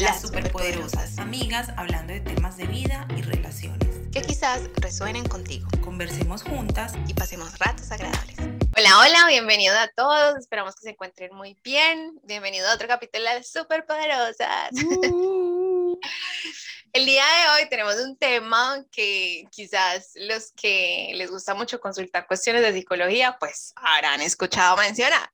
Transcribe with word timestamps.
las 0.00 0.20
superpoderosas, 0.20 1.18
amigas 1.18 1.70
hablando 1.76 2.12
de 2.12 2.20
temas 2.20 2.56
de 2.56 2.66
vida 2.66 3.06
y 3.16 3.22
relaciones. 3.22 3.88
Que 4.12 4.22
quizás 4.22 4.62
resuenen 4.76 5.26
contigo. 5.26 5.68
Conversemos 5.82 6.42
juntas 6.44 6.92
y 7.08 7.14
pasemos 7.14 7.58
ratos 7.58 7.90
agradables. 7.90 8.36
Hola, 8.76 8.98
hola, 9.00 9.26
bienvenidos 9.28 9.76
a 9.76 9.88
todos. 9.88 10.36
Esperamos 10.38 10.76
que 10.76 10.82
se 10.82 10.90
encuentren 10.90 11.34
muy 11.34 11.58
bien. 11.64 12.20
Bienvenido 12.22 12.68
a 12.68 12.74
otro 12.74 12.86
capítulo 12.86 13.24
de 13.24 13.34
las 13.34 13.50
superpoderosas. 13.50 14.70
Uh. 15.10 15.98
El 16.92 17.04
día 17.04 17.24
de 17.24 17.62
hoy 17.62 17.68
tenemos 17.68 17.96
un 17.96 18.16
tema 18.16 18.84
que 18.90 19.44
quizás 19.50 20.12
los 20.14 20.52
que 20.52 21.10
les 21.14 21.30
gusta 21.30 21.54
mucho 21.54 21.80
consultar 21.80 22.26
cuestiones 22.26 22.62
de 22.62 22.72
psicología, 22.72 23.36
pues 23.38 23.72
habrán 23.76 24.20
escuchado 24.20 24.76
mencionar. 24.76 25.30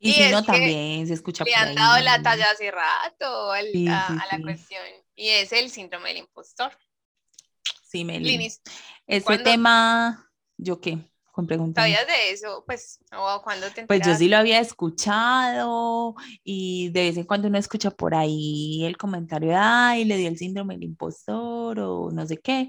Y, 0.00 0.12
si 0.12 0.30
no, 0.30 0.44
también 0.44 1.06
se 1.06 1.14
escucha 1.14 1.44
Le 1.44 1.54
han 1.54 1.74
dado 1.74 2.00
la 2.02 2.22
talla 2.22 2.50
hace 2.52 2.70
rato 2.70 3.50
a, 3.50 3.62
la 3.62 4.40
cuestión. 4.40 4.82
Y 5.16 5.28
es 5.28 5.52
el 5.52 5.70
síndrome 5.70 6.10
del 6.10 6.18
impostor. 6.18 6.70
Sí, 7.82 8.04
Meli. 8.04 8.52
Ese 9.06 9.38
tema, 9.38 10.30
¿yo 10.56 10.80
qué? 10.80 10.98
Con 11.32 11.46
preguntas. 11.46 11.82
¿Sabías 11.82 12.06
de 12.06 12.30
eso? 12.30 12.64
Pues, 12.66 13.00
o 13.16 13.42
cuando 13.42 13.68
te 13.70 13.86
Pues 13.86 14.00
yo 14.06 14.14
sí 14.14 14.28
lo 14.28 14.36
había 14.36 14.60
escuchado 14.60 16.14
y 16.44 16.90
de 16.90 17.02
vez 17.02 17.16
en 17.16 17.24
cuando 17.24 17.48
uno 17.48 17.58
escucha 17.58 17.90
por 17.90 18.14
ahí 18.14 18.84
el 18.84 18.96
comentario 18.96 19.50
de, 19.50 19.56
ay, 19.56 20.04
le 20.04 20.16
dio 20.16 20.28
el 20.28 20.38
síndrome 20.38 20.74
del 20.74 20.84
impostor 20.84 21.80
o 21.80 22.10
no 22.12 22.26
sé 22.26 22.38
qué. 22.38 22.68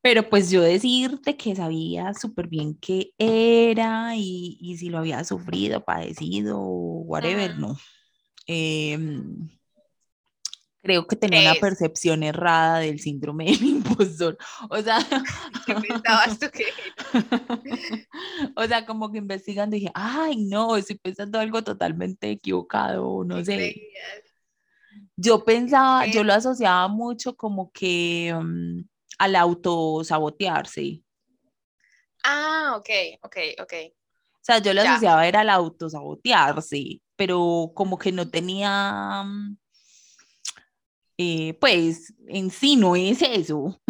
Pero 0.00 0.28
pues 0.28 0.50
yo 0.50 0.62
decirte 0.62 1.36
que 1.36 1.56
sabía 1.56 2.14
súper 2.14 2.46
bien 2.46 2.76
qué 2.80 3.12
era 3.18 4.14
y, 4.14 4.56
y, 4.60 4.76
si 4.76 4.90
lo 4.90 4.98
había 4.98 5.24
sufrido, 5.24 5.84
padecido, 5.84 6.60
whatever, 6.60 7.58
no. 7.58 7.76
Em, 8.46 9.48
creo 10.82 11.06
que 11.06 11.16
tenía 11.16 11.50
una 11.50 11.60
percepción 11.60 12.22
errada 12.22 12.78
del 12.78 13.00
síndrome 13.00 13.46
del 13.46 13.62
impostor. 13.64 14.38
O 14.70 14.80
sea, 14.80 14.98
¿qué 15.66 15.74
pensabas 15.74 16.38
tú 16.38 16.46
que 16.50 16.64
O 18.56 18.64
sea, 18.64 18.86
como 18.86 19.10
que 19.10 19.18
investigando 19.18 19.74
dije, 19.74 19.90
ay, 19.94 20.36
no, 20.46 20.76
estoy 20.76 20.96
pensando 20.96 21.38
algo 21.38 21.62
totalmente 21.62 22.30
equivocado, 22.30 23.24
no 23.24 23.44
sé. 23.44 23.90
Yo 25.16 25.44
pensaba, 25.44 26.06
yo 26.06 26.22
lo 26.22 26.32
asociaba 26.32 26.86
mucho 26.88 27.36
como 27.36 27.72
que 27.72 28.32
mm, 28.34 28.82
al 29.18 29.36
autosabotearse. 29.36 31.02
Ah, 32.24 32.74
ok, 32.76 32.88
ok, 33.22 33.36
ok. 33.60 33.72
O 34.34 34.40
sea, 34.48 34.58
yo 34.58 34.72
lo 34.72 34.80
asociaba 34.80 35.26
era 35.26 35.40
al 35.40 35.50
autosabotearse, 35.50 37.00
pero 37.16 37.72
como 37.74 37.98
que 37.98 38.12
no 38.12 38.30
tenía, 38.30 39.22
mm, 39.24 39.56
eh, 41.18 41.54
pues 41.60 42.14
en 42.28 42.50
sí 42.50 42.76
no 42.76 42.96
es 42.96 43.20
eso. 43.22 43.80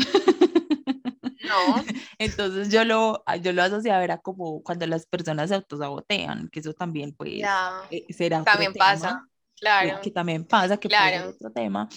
No. 1.48 1.85
Entonces 2.19 2.70
yo 2.70 2.85
lo, 2.85 3.23
yo 3.41 3.53
lo 3.53 3.63
asociaba 3.63 4.03
era 4.03 4.19
como 4.19 4.63
cuando 4.63 4.87
las 4.87 5.07
personas 5.07 5.48
se 5.48 5.55
autosabotean, 5.55 6.48
que 6.48 6.61
eso 6.61 6.73
también 6.75 7.15
pues 7.15 7.42
eh, 7.91 8.07
será 8.13 8.42
También 8.42 8.75
pasa, 8.75 9.25
claro. 9.59 10.01
Que 10.03 10.11
también 10.11 10.45
pasa, 10.45 10.77
que 10.77 10.89
claro. 10.89 11.31
otro 11.31 11.51
tema 11.53 11.89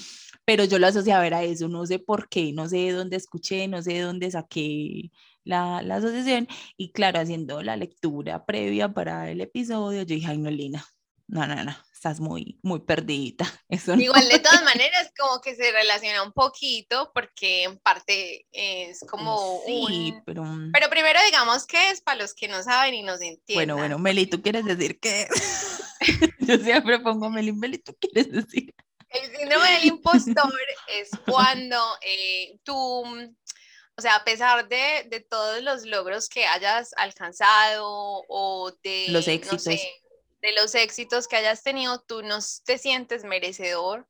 pero 0.45 0.65
yo 0.65 0.79
lo 0.79 0.87
asociaba 0.87 1.23
a 1.23 1.43
eso, 1.43 1.67
no 1.67 1.85
sé 1.85 1.99
por 1.99 2.29
qué, 2.29 2.53
no 2.53 2.67
sé 2.67 2.77
de 2.77 2.91
dónde 2.91 3.17
escuché, 3.17 3.67
no 3.67 3.81
sé 3.81 3.93
de 3.93 4.01
dónde 4.01 4.31
saqué 4.31 5.11
la, 5.43 5.81
la 5.81 5.95
asociación, 5.95 6.47
y 6.77 6.91
claro, 6.91 7.19
haciendo 7.19 7.61
la 7.63 7.75
lectura 7.75 8.45
previa 8.45 8.93
para 8.93 9.29
el 9.29 9.41
episodio, 9.41 10.01
yo 10.01 10.15
dije, 10.15 10.31
ay, 10.31 10.37
no, 10.37 10.51
Lina, 10.51 10.85
no, 11.31 11.47
no, 11.47 11.63
no, 11.63 11.75
estás 11.93 12.19
muy, 12.19 12.59
muy 12.61 12.81
perdida. 12.81 13.45
Eso 13.69 13.93
Igual, 13.95 14.27
de 14.27 14.39
todas 14.39 14.63
maneras, 14.63 15.11
como 15.17 15.39
que 15.39 15.55
se 15.55 15.71
relaciona 15.71 16.23
un 16.23 16.33
poquito, 16.33 17.09
porque 17.13 17.63
en 17.63 17.77
parte 17.79 18.45
es 18.51 18.99
como 19.09 19.61
sí, 19.65 20.13
pero... 20.25 20.43
Pero 20.73 20.89
primero 20.89 21.19
digamos 21.25 21.65
qué 21.65 21.91
es 21.91 22.01
para 22.01 22.21
los 22.21 22.33
que 22.33 22.47
no 22.47 22.61
saben 22.63 22.95
y 22.95 23.03
nos 23.03 23.21
entienden. 23.21 23.55
Bueno, 23.55 23.77
bueno, 23.77 23.99
Meli, 23.99 24.25
¿tú 24.25 24.41
quieres 24.41 24.65
decir 24.65 24.99
qué 24.99 25.27
yo 26.39 26.57
siempre 26.57 26.99
pongo 26.99 27.29
Meli, 27.29 27.53
Meli, 27.53 27.77
¿tú 27.77 27.95
quieres 27.99 28.31
decir? 28.31 28.73
El 29.11 29.37
síndrome 29.37 29.71
del 29.71 29.85
impostor 29.85 30.59
es 30.87 31.09
cuando 31.25 31.77
eh, 32.01 32.59
tú, 32.63 32.75
o 32.75 34.01
sea, 34.01 34.15
a 34.15 34.23
pesar 34.23 34.67
de, 34.67 35.07
de, 35.09 35.19
todos 35.19 35.61
los 35.61 35.85
logros 35.85 36.29
que 36.29 36.45
hayas 36.45 36.93
alcanzado 36.95 38.23
o 38.27 38.71
de 38.83 39.07
los 39.09 39.27
éxitos. 39.27 39.65
de 39.65 40.53
los 40.55 40.75
éxitos 40.75 41.27
que 41.27 41.35
hayas 41.35 41.61
tenido, 41.61 42.01
tú 42.01 42.23
no 42.23 42.39
te 42.65 42.77
sientes 42.77 43.23
merecedor 43.23 44.07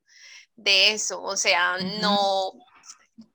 de 0.56 0.92
eso. 0.92 1.22
O 1.22 1.36
sea, 1.36 1.78
no 2.00 2.54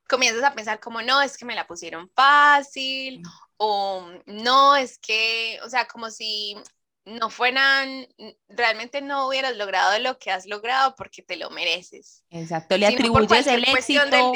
comienzas 0.09 0.45
a 0.45 0.55
pensar 0.55 0.81
como, 0.81 1.03
no, 1.03 1.21
es 1.21 1.37
que 1.37 1.45
me 1.45 1.55
la 1.55 1.67
pusieron 1.67 2.11
fácil, 2.15 3.23
o 3.57 4.09
no, 4.27 4.77
es 4.77 4.99
que, 4.99 5.59
o 5.65 5.71
sea, 5.71 5.87
como 5.87 6.11
si 6.11 6.57
no 7.07 7.31
fueran, 7.31 8.07
realmente 8.49 9.01
no 9.01 9.29
hubieras 9.29 9.57
logrado 9.57 9.99
lo 10.01 10.19
que 10.19 10.31
has 10.31 10.47
logrado 10.47 10.95
porque 10.97 11.23
te 11.23 11.37
lo 11.37 11.51
mereces. 11.51 12.25
Exacto, 12.31 12.77
le 12.77 12.87
atribuyes 12.87 13.47
el 13.47 13.65
éxito 13.65 14.33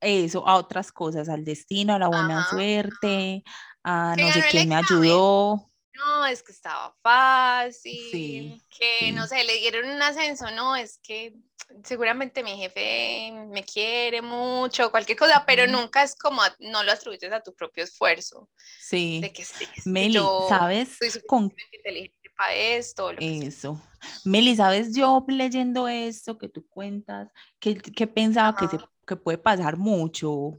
eso, 0.00 0.46
a 0.46 0.56
otras 0.56 0.92
cosas, 0.92 1.28
al 1.28 1.44
destino, 1.44 1.94
a 1.94 1.98
la 1.98 2.08
buena 2.08 2.48
suerte, 2.48 3.42
a 3.82 4.14
no 4.16 4.30
sé 4.30 4.44
quién 4.50 4.68
me 4.68 4.76
ayudó. 4.76 5.70
No, 5.94 6.26
es 6.26 6.42
que 6.42 6.52
estaba 6.52 6.94
fácil, 7.02 8.62
que 8.68 9.12
no 9.12 9.26
sé, 9.26 9.42
le 9.44 9.56
dieron 9.56 9.88
un 9.88 10.02
ascenso, 10.02 10.50
no, 10.50 10.76
es 10.76 10.98
que 11.02 11.34
seguramente 11.84 12.42
mi 12.42 12.56
jefe 12.56 13.32
me 13.48 13.64
quiere 13.64 14.22
mucho, 14.22 14.90
cualquier 14.90 15.18
cosa, 15.18 15.44
pero 15.46 15.66
nunca 15.66 16.02
es 16.02 16.16
como, 16.16 16.42
no 16.58 16.82
lo 16.82 16.92
atribuyes 16.92 17.32
a 17.32 17.42
tu 17.42 17.54
propio 17.54 17.84
esfuerzo. 17.84 18.48
Sí. 18.80 19.20
De 19.20 19.32
que 19.32 19.44
sí, 19.44 19.66
Meli, 19.84 20.18
¿sabes? 20.48 20.96
Soy 20.98 21.22
con... 21.26 21.52
inteligente 21.72 22.30
para 22.36 22.54
esto. 22.54 23.10
Eso. 23.18 23.80
Meli, 24.24 24.56
¿sabes? 24.56 24.94
Yo 24.94 25.24
leyendo 25.28 25.88
esto 25.88 26.38
que 26.38 26.48
tú 26.48 26.66
cuentas, 26.68 27.28
que, 27.58 27.76
que 27.76 28.06
pensaba 28.06 28.56
que, 28.56 28.68
se, 28.68 28.78
que 29.06 29.16
puede 29.16 29.38
pasar 29.38 29.76
mucho, 29.76 30.52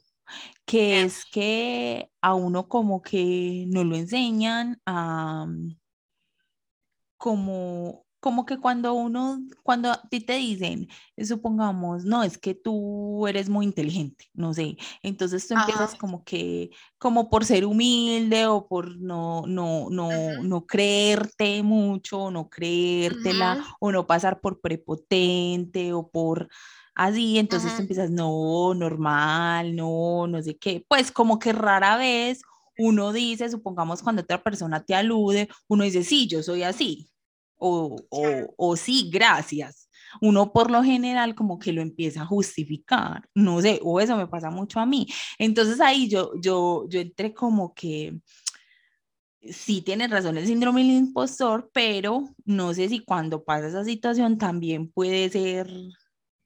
que 0.66 1.04
es 1.04 1.26
que 1.26 2.12
a 2.22 2.34
uno 2.34 2.68
como 2.68 3.02
que 3.02 3.66
no 3.68 3.84
lo 3.84 3.96
enseñan 3.96 4.82
a 4.86 5.48
como 7.18 8.07
como 8.20 8.46
que 8.46 8.58
cuando 8.58 8.94
uno, 8.94 9.40
cuando 9.64 9.92
a 9.92 10.02
ti 10.10 10.20
te 10.22 10.34
dicen, 10.34 10.88
supongamos, 11.24 12.04
no, 12.04 12.24
es 12.24 12.38
que 12.38 12.56
tú 12.56 13.28
eres 13.28 13.48
muy 13.48 13.66
inteligente, 13.66 14.26
no 14.34 14.54
sé, 14.54 14.78
entonces 15.04 15.48
tú 15.48 15.54
empiezas 15.54 15.96
como 15.96 16.24
que, 16.24 16.72
como 16.98 17.30
por 17.30 17.46
ser 17.46 17.66
humilde 17.66 18.48
o 18.48 18.68
por 18.68 18.98
no, 18.98 19.44
no, 19.46 19.90
no, 19.90 20.10
no 20.44 20.66
creerte 20.66 21.62
mucho, 21.62 22.32
no 22.32 22.50
creértela, 22.50 23.64
o 23.80 23.92
no 23.92 24.08
pasar 24.08 24.42
por 24.42 24.62
prepotente 24.62 25.94
o 25.94 26.10
por 26.10 26.50
así, 26.96 27.38
entonces 27.38 27.76
tú 27.76 27.82
empiezas, 27.84 28.10
no, 28.10 28.74
normal, 28.74 29.76
no, 29.76 30.26
no 30.26 30.42
sé 30.42 30.58
qué, 30.58 30.84
pues 30.88 31.12
como 31.12 31.38
que 31.38 31.54
rara 31.54 31.98
vez 31.98 32.42
uno 32.80 33.14
dice, 33.14 33.50
supongamos 33.50 34.02
cuando 34.02 34.22
otra 34.24 34.42
persona 34.44 34.84
te 34.84 34.96
alude, 34.96 35.50
uno 35.68 35.84
dice, 35.84 36.04
sí, 36.04 36.28
yo 36.28 36.44
soy 36.44 36.64
así, 36.64 37.10
o, 37.58 37.96
o, 38.10 38.28
o 38.58 38.76
sí, 38.76 39.10
gracias. 39.12 39.90
Uno 40.22 40.54
por 40.54 40.72
lo 40.72 40.84
general 40.84 41.36
como 41.36 41.60
que 41.60 41.74
lo 41.74 41.82
empieza 41.82 42.22
a 42.22 42.26
justificar, 42.26 43.28
no 43.36 43.62
sé, 43.62 43.80
o 43.84 44.00
eso 44.00 44.16
me 44.16 44.28
pasa 44.28 44.50
mucho 44.50 44.80
a 44.80 44.86
mí. 44.86 45.08
Entonces 45.38 45.82
ahí 45.82 46.08
yo, 46.08 46.32
yo, 46.42 46.86
yo 46.90 47.00
entré 47.00 47.34
como 47.34 47.74
que, 47.74 48.20
sí 49.52 49.82
tienes 49.82 50.10
razón 50.10 50.38
el 50.38 50.48
síndrome 50.48 50.82
del 50.82 50.92
impostor, 50.92 51.70
pero 51.74 52.30
no 52.46 52.74
sé 52.74 52.90
si 52.90 53.00
cuando 53.04 53.44
pasa 53.44 53.68
esa 53.68 53.84
situación 53.84 54.38
también 54.38 54.90
puede 54.92 55.30
ser 55.30 55.70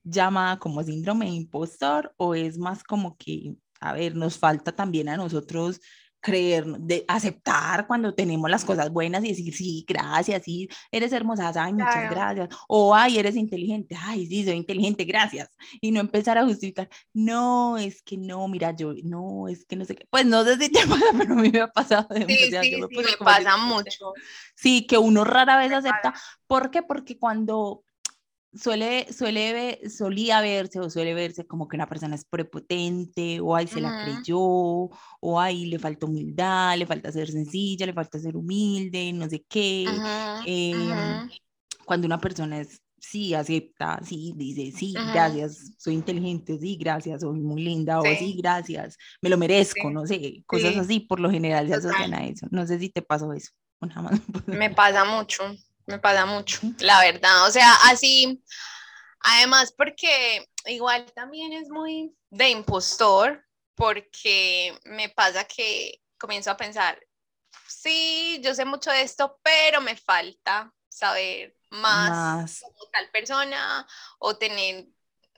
llamada 0.04 0.58
como 0.58 0.82
síndrome 0.82 1.26
de 1.26 1.32
impostor 1.32 2.12
o 2.16 2.34
es 2.34 2.58
más 2.58 2.82
como 2.82 3.16
que, 3.16 3.56
a 3.80 3.92
ver, 3.92 4.16
nos 4.16 4.38
falta 4.38 4.72
también 4.72 5.08
a 5.08 5.16
nosotros 5.16 5.80
creer, 6.22 6.64
de 6.64 7.04
aceptar 7.08 7.86
cuando 7.86 8.14
tenemos 8.14 8.48
las 8.48 8.64
cosas 8.64 8.90
buenas 8.90 9.24
y 9.24 9.28
decir, 9.28 9.54
sí, 9.54 9.84
gracias, 9.86 10.44
sí, 10.44 10.68
eres 10.90 11.12
hermosa, 11.12 11.52
ay, 11.54 11.72
muchas 11.72 12.10
gracias, 12.10 12.48
o 12.68 12.94
ay, 12.94 13.18
eres 13.18 13.34
inteligente, 13.34 13.96
ay, 14.00 14.26
sí, 14.26 14.44
soy 14.44 14.54
inteligente, 14.54 15.04
gracias, 15.04 15.50
y 15.80 15.90
no 15.90 16.00
empezar 16.00 16.38
a 16.38 16.44
justificar, 16.44 16.88
no, 17.12 17.76
es 17.76 18.02
que 18.02 18.16
no, 18.16 18.46
mira, 18.46 18.70
yo, 18.74 18.94
no, 19.02 19.48
es 19.48 19.64
que 19.64 19.74
no 19.74 19.84
sé 19.84 19.96
qué, 19.96 20.06
pues 20.08 20.24
no 20.24 20.44
sé 20.44 20.56
si 20.56 20.70
te 20.70 20.80
pasa, 20.86 21.04
pero 21.18 21.34
a 21.34 21.36
mí 21.36 21.50
me 21.50 21.60
ha 21.60 21.68
pasado 21.68 22.06
de 22.14 22.24
sí, 22.24 22.36
sí, 22.36 22.56
sí, 22.62 22.76
me, 22.76 23.16
pasa 23.18 23.56
mucho. 23.56 24.12
Sí, 24.54 24.86
que 24.86 24.98
uno 24.98 25.24
rara 25.24 25.58
vez 25.58 25.72
acepta, 25.72 26.14
¿por 26.46 26.70
qué? 26.70 26.82
Porque 26.82 27.18
cuando 27.18 27.82
suele, 28.54 29.12
suele, 29.12 29.80
solía 29.88 30.40
verse 30.40 30.80
o 30.80 30.90
suele 30.90 31.14
verse 31.14 31.46
como 31.46 31.68
que 31.68 31.76
una 31.76 31.88
persona 31.88 32.14
es 32.14 32.24
prepotente 32.24 33.40
o 33.40 33.56
ahí 33.56 33.66
se 33.66 33.80
la 33.80 34.04
creyó 34.04 34.38
o 34.38 35.40
ahí 35.40 35.66
le 35.66 35.78
falta 35.78 36.06
humildad, 36.06 36.76
le 36.76 36.86
falta 36.86 37.12
ser 37.12 37.30
sencilla, 37.30 37.86
le 37.86 37.92
falta 37.92 38.18
ser 38.18 38.36
humilde, 38.36 39.12
no 39.12 39.28
sé 39.28 39.44
qué. 39.48 39.86
Em, 40.46 41.28
cuando 41.84 42.06
una 42.06 42.20
persona 42.20 42.60
es 42.60 42.80
sí, 43.02 43.34
acepta, 43.34 44.00
sí, 44.04 44.32
dice, 44.36 44.70
sí, 44.76 44.94
gracias, 45.12 45.72
soy 45.76 45.94
inteligente, 45.94 46.56
sí, 46.58 46.76
gracias, 46.76 47.22
soy 47.22 47.40
muy 47.40 47.60
linda, 47.60 47.98
o 47.98 48.04
sí, 48.04 48.36
gracias, 48.38 48.96
me 49.20 49.28
lo 49.28 49.36
merezco, 49.36 49.90
no 49.90 50.06
sé, 50.06 50.44
cosas 50.46 50.76
así, 50.76 51.00
por 51.00 51.18
lo 51.18 51.28
general 51.28 51.66
se 51.66 51.74
asocian 51.74 52.14
a 52.14 52.24
eso. 52.24 52.46
No 52.50 52.64
sé 52.64 52.78
si 52.78 52.90
te 52.90 53.02
pasó 53.02 53.32
eso. 53.32 53.50
Me 54.46 54.70
pasa 54.70 55.04
mucho, 55.04 55.42
me 55.86 55.98
pasa 55.98 56.26
mucho, 56.26 56.60
la 56.78 57.00
verdad, 57.00 57.46
o 57.46 57.50
sea, 57.50 57.74
así, 57.84 58.42
además 59.20 59.72
porque 59.76 60.48
igual 60.66 61.10
también 61.12 61.52
es 61.52 61.68
muy 61.68 62.14
de 62.30 62.50
impostor, 62.50 63.44
porque 63.74 64.78
me 64.84 65.08
pasa 65.08 65.44
que 65.44 66.00
comienzo 66.18 66.50
a 66.50 66.56
pensar, 66.56 67.00
sí, 67.66 68.40
yo 68.42 68.54
sé 68.54 68.64
mucho 68.64 68.90
de 68.90 69.02
esto, 69.02 69.38
pero 69.42 69.80
me 69.80 69.96
falta 69.96 70.72
saber 70.88 71.56
más, 71.70 72.60
como 72.60 72.90
tal 72.92 73.08
persona 73.10 73.86
o 74.18 74.36
tener 74.36 74.86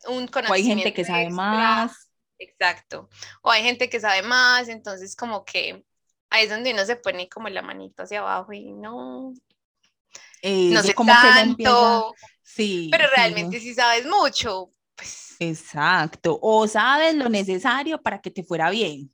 un 0.07 0.27
conocimiento. 0.27 0.51
O 0.51 0.55
hay 0.55 0.65
gente 0.65 0.93
que 0.93 1.05
sabe 1.05 1.31
más. 1.31 2.11
Exacto. 2.39 3.09
O 3.43 3.51
hay 3.51 3.63
gente 3.63 3.89
que 3.89 4.01
sabe 4.01 4.23
más, 4.23 4.69
entonces 4.69 5.15
como 5.17 5.45
que 5.45 5.85
ahí 6.31 6.45
es 6.45 6.51
donde 6.51 6.73
uno 6.73 6.85
se 6.85 6.97
pone 6.97 7.29
como 7.29 7.49
la 7.49 7.63
manito 7.63 8.03
hacia 8.03 8.21
abajo 8.21 8.53
y 8.53 8.73
no. 8.73 9.33
Eh, 10.47 10.69
no 10.75 10.83
sé 10.83 10.93
como 10.93 11.11
tanto, 11.11 12.15
sí, 12.43 12.89
pero 12.93 13.05
realmente 13.17 13.59
si 13.61 13.73
sabes 13.73 14.05
mucho, 14.05 14.71
pues. 14.95 15.37
Exacto. 15.41 16.39
O 16.43 16.69
sabes 16.69 17.15
lo 17.15 17.31
necesario 17.31 18.03
para 18.03 18.21
que 18.21 18.31
te 18.31 18.45
fuera 18.45 18.69
bien 18.69 19.11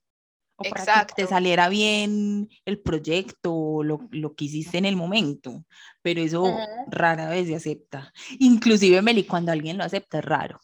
o 0.56 0.65
para 0.65 1.06
que 1.06 1.15
te 1.15 1.29
saliera 1.29 1.69
bien 1.69 2.49
el 2.65 2.81
proyecto, 2.81 3.85
lo, 3.85 4.09
lo 4.11 4.35
que 4.35 4.47
hiciste 4.47 4.79
en 4.79 4.87
el 4.87 4.97
momento, 4.97 5.65
pero 6.03 6.21
eso 6.21 6.53
rara 6.88 7.29
vez 7.29 7.47
se 7.47 7.55
acepta. 7.55 8.12
Inclusive, 8.41 9.00
Meli, 9.00 9.23
cuando 9.23 9.53
alguien 9.53 9.79
lo 9.79 9.85
acepta 9.85 10.19
es 10.19 10.25
raro. 10.25 10.61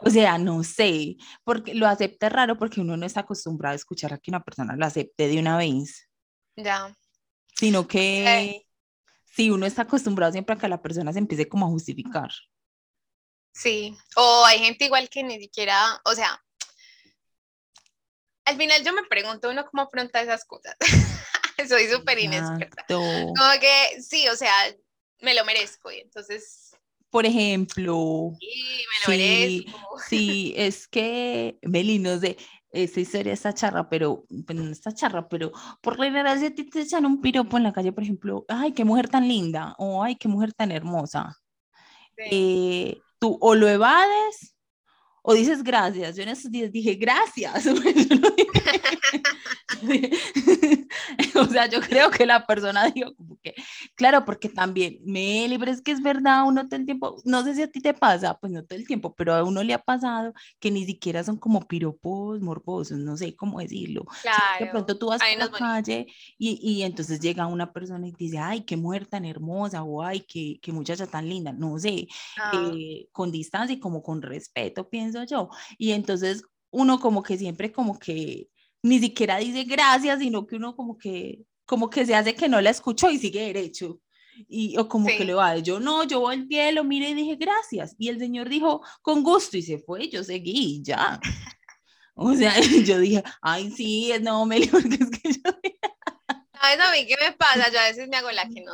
O 0.00 0.10
sea, 0.10 0.38
no 0.38 0.64
sé, 0.64 1.18
porque 1.44 1.72
lo 1.72 1.86
acepta 1.86 2.26
es 2.26 2.32
raro 2.32 2.58
porque 2.58 2.80
uno 2.80 2.96
no 2.96 3.06
está 3.06 3.20
acostumbrado 3.20 3.74
a 3.74 3.76
escuchar 3.76 4.12
a 4.12 4.18
que 4.18 4.32
una 4.32 4.42
persona 4.42 4.74
lo 4.74 4.84
acepte 4.84 5.28
de 5.28 5.38
una 5.38 5.56
vez. 5.56 6.10
Ya. 6.56 6.92
Sino 7.54 7.86
que 7.86 8.63
si 9.34 9.50
uno 9.50 9.66
está 9.66 9.82
acostumbrado 9.82 10.32
siempre 10.32 10.54
a 10.54 10.58
que 10.58 10.68
la 10.68 10.80
persona 10.80 11.12
se 11.12 11.18
empiece 11.18 11.48
como 11.48 11.66
a 11.66 11.70
justificar. 11.70 12.30
Sí, 13.52 13.96
o 14.16 14.44
hay 14.44 14.58
gente 14.58 14.84
igual 14.84 15.08
que 15.08 15.22
ni 15.22 15.38
siquiera, 15.38 16.00
o 16.04 16.14
sea, 16.14 16.40
al 18.44 18.56
final 18.56 18.84
yo 18.84 18.92
me 18.92 19.04
pregunto 19.04 19.50
uno 19.50 19.64
cómo 19.66 19.82
afronta 19.82 20.20
esas 20.20 20.44
cosas. 20.44 20.76
Soy 21.68 21.88
súper 21.88 22.18
inexperta. 22.18 22.84
Como 22.88 23.34
que 23.60 24.02
sí, 24.02 24.28
o 24.28 24.36
sea, 24.36 24.52
me 25.20 25.34
lo 25.34 25.44
merezco 25.44 25.90
y 25.90 26.00
entonces... 26.00 26.76
Por 27.10 27.26
ejemplo, 27.26 28.32
sí, 28.40 28.84
me 29.06 29.16
lo 29.16 29.18
merezco. 29.18 29.98
Sí, 30.08 30.52
es 30.56 30.88
que, 30.88 31.58
Meli, 31.62 32.00
no 32.00 32.18
sé, 32.18 32.36
esa 32.74 33.00
historia 33.00 33.32
está 33.32 33.52
charra, 33.52 33.88
pero, 33.88 34.24
pues 34.46 34.58
no 34.58 34.70
está 34.70 34.92
charra, 34.92 35.28
pero 35.28 35.52
por 35.80 35.98
la 35.98 36.06
general 36.06 36.38
si 36.38 36.46
a 36.46 36.54
ti 36.54 36.64
te 36.64 36.80
echan 36.80 37.06
un 37.06 37.20
piropo 37.20 37.56
en 37.56 37.62
la 37.62 37.72
calle, 37.72 37.92
por 37.92 38.02
ejemplo, 38.02 38.44
ay, 38.48 38.72
qué 38.72 38.84
mujer 38.84 39.08
tan 39.08 39.28
linda, 39.28 39.74
o 39.78 40.02
ay, 40.02 40.16
qué 40.16 40.28
mujer 40.28 40.52
tan 40.52 40.72
hermosa, 40.72 41.36
eh, 42.16 42.98
tú 43.18 43.38
o 43.40 43.54
lo 43.54 43.68
evades 43.68 44.54
o 45.26 45.32
dices 45.34 45.62
gracias. 45.62 46.16
Yo 46.16 46.22
en 46.22 46.28
esos 46.28 46.50
días 46.50 46.70
dije 46.70 46.94
gracias. 46.96 47.66
o 51.34 51.44
sea, 51.46 51.66
yo 51.66 51.80
creo 51.80 52.10
que 52.10 52.26
la 52.26 52.46
persona 52.46 52.90
dijo 52.90 53.12
que, 53.44 53.54
claro, 53.94 54.24
porque 54.24 54.48
también, 54.48 54.98
me 55.04 55.54
pero 55.58 55.70
es 55.70 55.82
que 55.82 55.92
es 55.92 56.02
verdad, 56.02 56.44
uno 56.46 56.66
todo 56.66 56.80
el 56.80 56.86
tiempo, 56.86 57.20
no 57.24 57.44
sé 57.44 57.54
si 57.54 57.62
a 57.62 57.70
ti 57.70 57.80
te 57.80 57.94
pasa, 57.94 58.38
pues 58.40 58.52
no 58.52 58.64
todo 58.64 58.78
el 58.78 58.86
tiempo, 58.86 59.14
pero 59.14 59.34
a 59.34 59.44
uno 59.44 59.62
le 59.62 59.74
ha 59.74 59.78
pasado 59.78 60.32
que 60.58 60.70
ni 60.70 60.84
siquiera 60.86 61.22
son 61.22 61.36
como 61.36 61.60
piropos 61.60 62.40
morbosos, 62.40 62.98
no 62.98 63.16
sé 63.16 63.36
cómo 63.36 63.60
decirlo. 63.60 64.04
Claro. 64.22 64.64
de 64.64 64.70
pronto 64.70 64.98
tú 64.98 65.08
vas 65.08 65.20
por 65.20 65.38
la 65.38 65.50
calle 65.50 66.06
y, 66.38 66.58
y, 66.62 66.82
entonces 66.82 67.20
llega 67.20 67.46
una 67.46 67.72
persona 67.72 68.08
y 68.08 68.12
dice, 68.12 68.38
ay, 68.38 68.62
qué 68.62 68.76
mujer 68.76 69.06
tan 69.06 69.24
hermosa, 69.24 69.82
o 69.82 70.02
ay, 70.02 70.20
qué, 70.20 70.58
qué 70.62 70.72
muchacha 70.72 71.06
tan 71.06 71.28
linda, 71.28 71.52
no 71.52 71.78
sé, 71.78 72.08
ah. 72.38 72.72
eh, 72.74 73.08
con 73.12 73.30
distancia 73.30 73.74
y 73.74 73.80
como 73.80 74.02
con 74.02 74.22
respeto, 74.22 74.88
pienso 74.88 75.24
yo. 75.24 75.50
Y 75.78 75.92
entonces 75.92 76.44
uno 76.70 76.98
como 76.98 77.22
que 77.22 77.38
siempre 77.38 77.70
como 77.70 77.98
que 77.98 78.48
ni 78.84 78.98
siquiera 78.98 79.38
dice 79.38 79.64
gracias, 79.64 80.18
sino 80.18 80.46
que 80.46 80.56
uno 80.56 80.76
como 80.76 80.98
que, 80.98 81.40
como 81.64 81.90
que 81.90 82.06
se 82.06 82.14
hace 82.14 82.34
que 82.34 82.48
no 82.48 82.60
la 82.60 82.70
escuchó 82.70 83.10
y 83.10 83.18
sigue 83.18 83.46
derecho. 83.46 84.00
Y, 84.48 84.76
o 84.78 84.88
como 84.88 85.06
que 85.06 85.24
le 85.24 85.34
va, 85.34 85.56
yo 85.58 85.78
no, 85.78 86.02
yo 86.04 86.20
volteé, 86.20 86.72
lo 86.72 86.82
miré 86.82 87.10
y 87.10 87.14
dije 87.14 87.36
gracias. 87.36 87.94
Y 87.98 88.08
el 88.08 88.18
señor 88.18 88.48
dijo 88.48 88.82
con 89.00 89.22
gusto 89.22 89.56
y 89.56 89.62
se 89.62 89.78
fue, 89.78 90.08
yo 90.08 90.24
seguí 90.24 90.82
ya. 90.82 91.20
O 92.14 92.34
sea, 92.34 92.52
yo 92.84 92.98
dije, 92.98 93.22
ay, 93.42 93.70
sí, 93.70 94.12
no, 94.20 94.44
me 94.46 94.66
porque 94.70 94.98
es 95.00 95.10
que 95.10 95.32
yo... 95.32 95.50
¿Sabes 96.60 96.80
a 96.80 96.92
mí 96.92 97.06
qué 97.06 97.16
me 97.20 97.32
pasa? 97.32 97.70
Yo 97.70 97.78
a 97.78 97.84
veces 97.84 98.08
me 98.08 98.16
hago 98.16 98.30
la 98.30 98.48
que 98.48 98.62
no, 98.62 98.72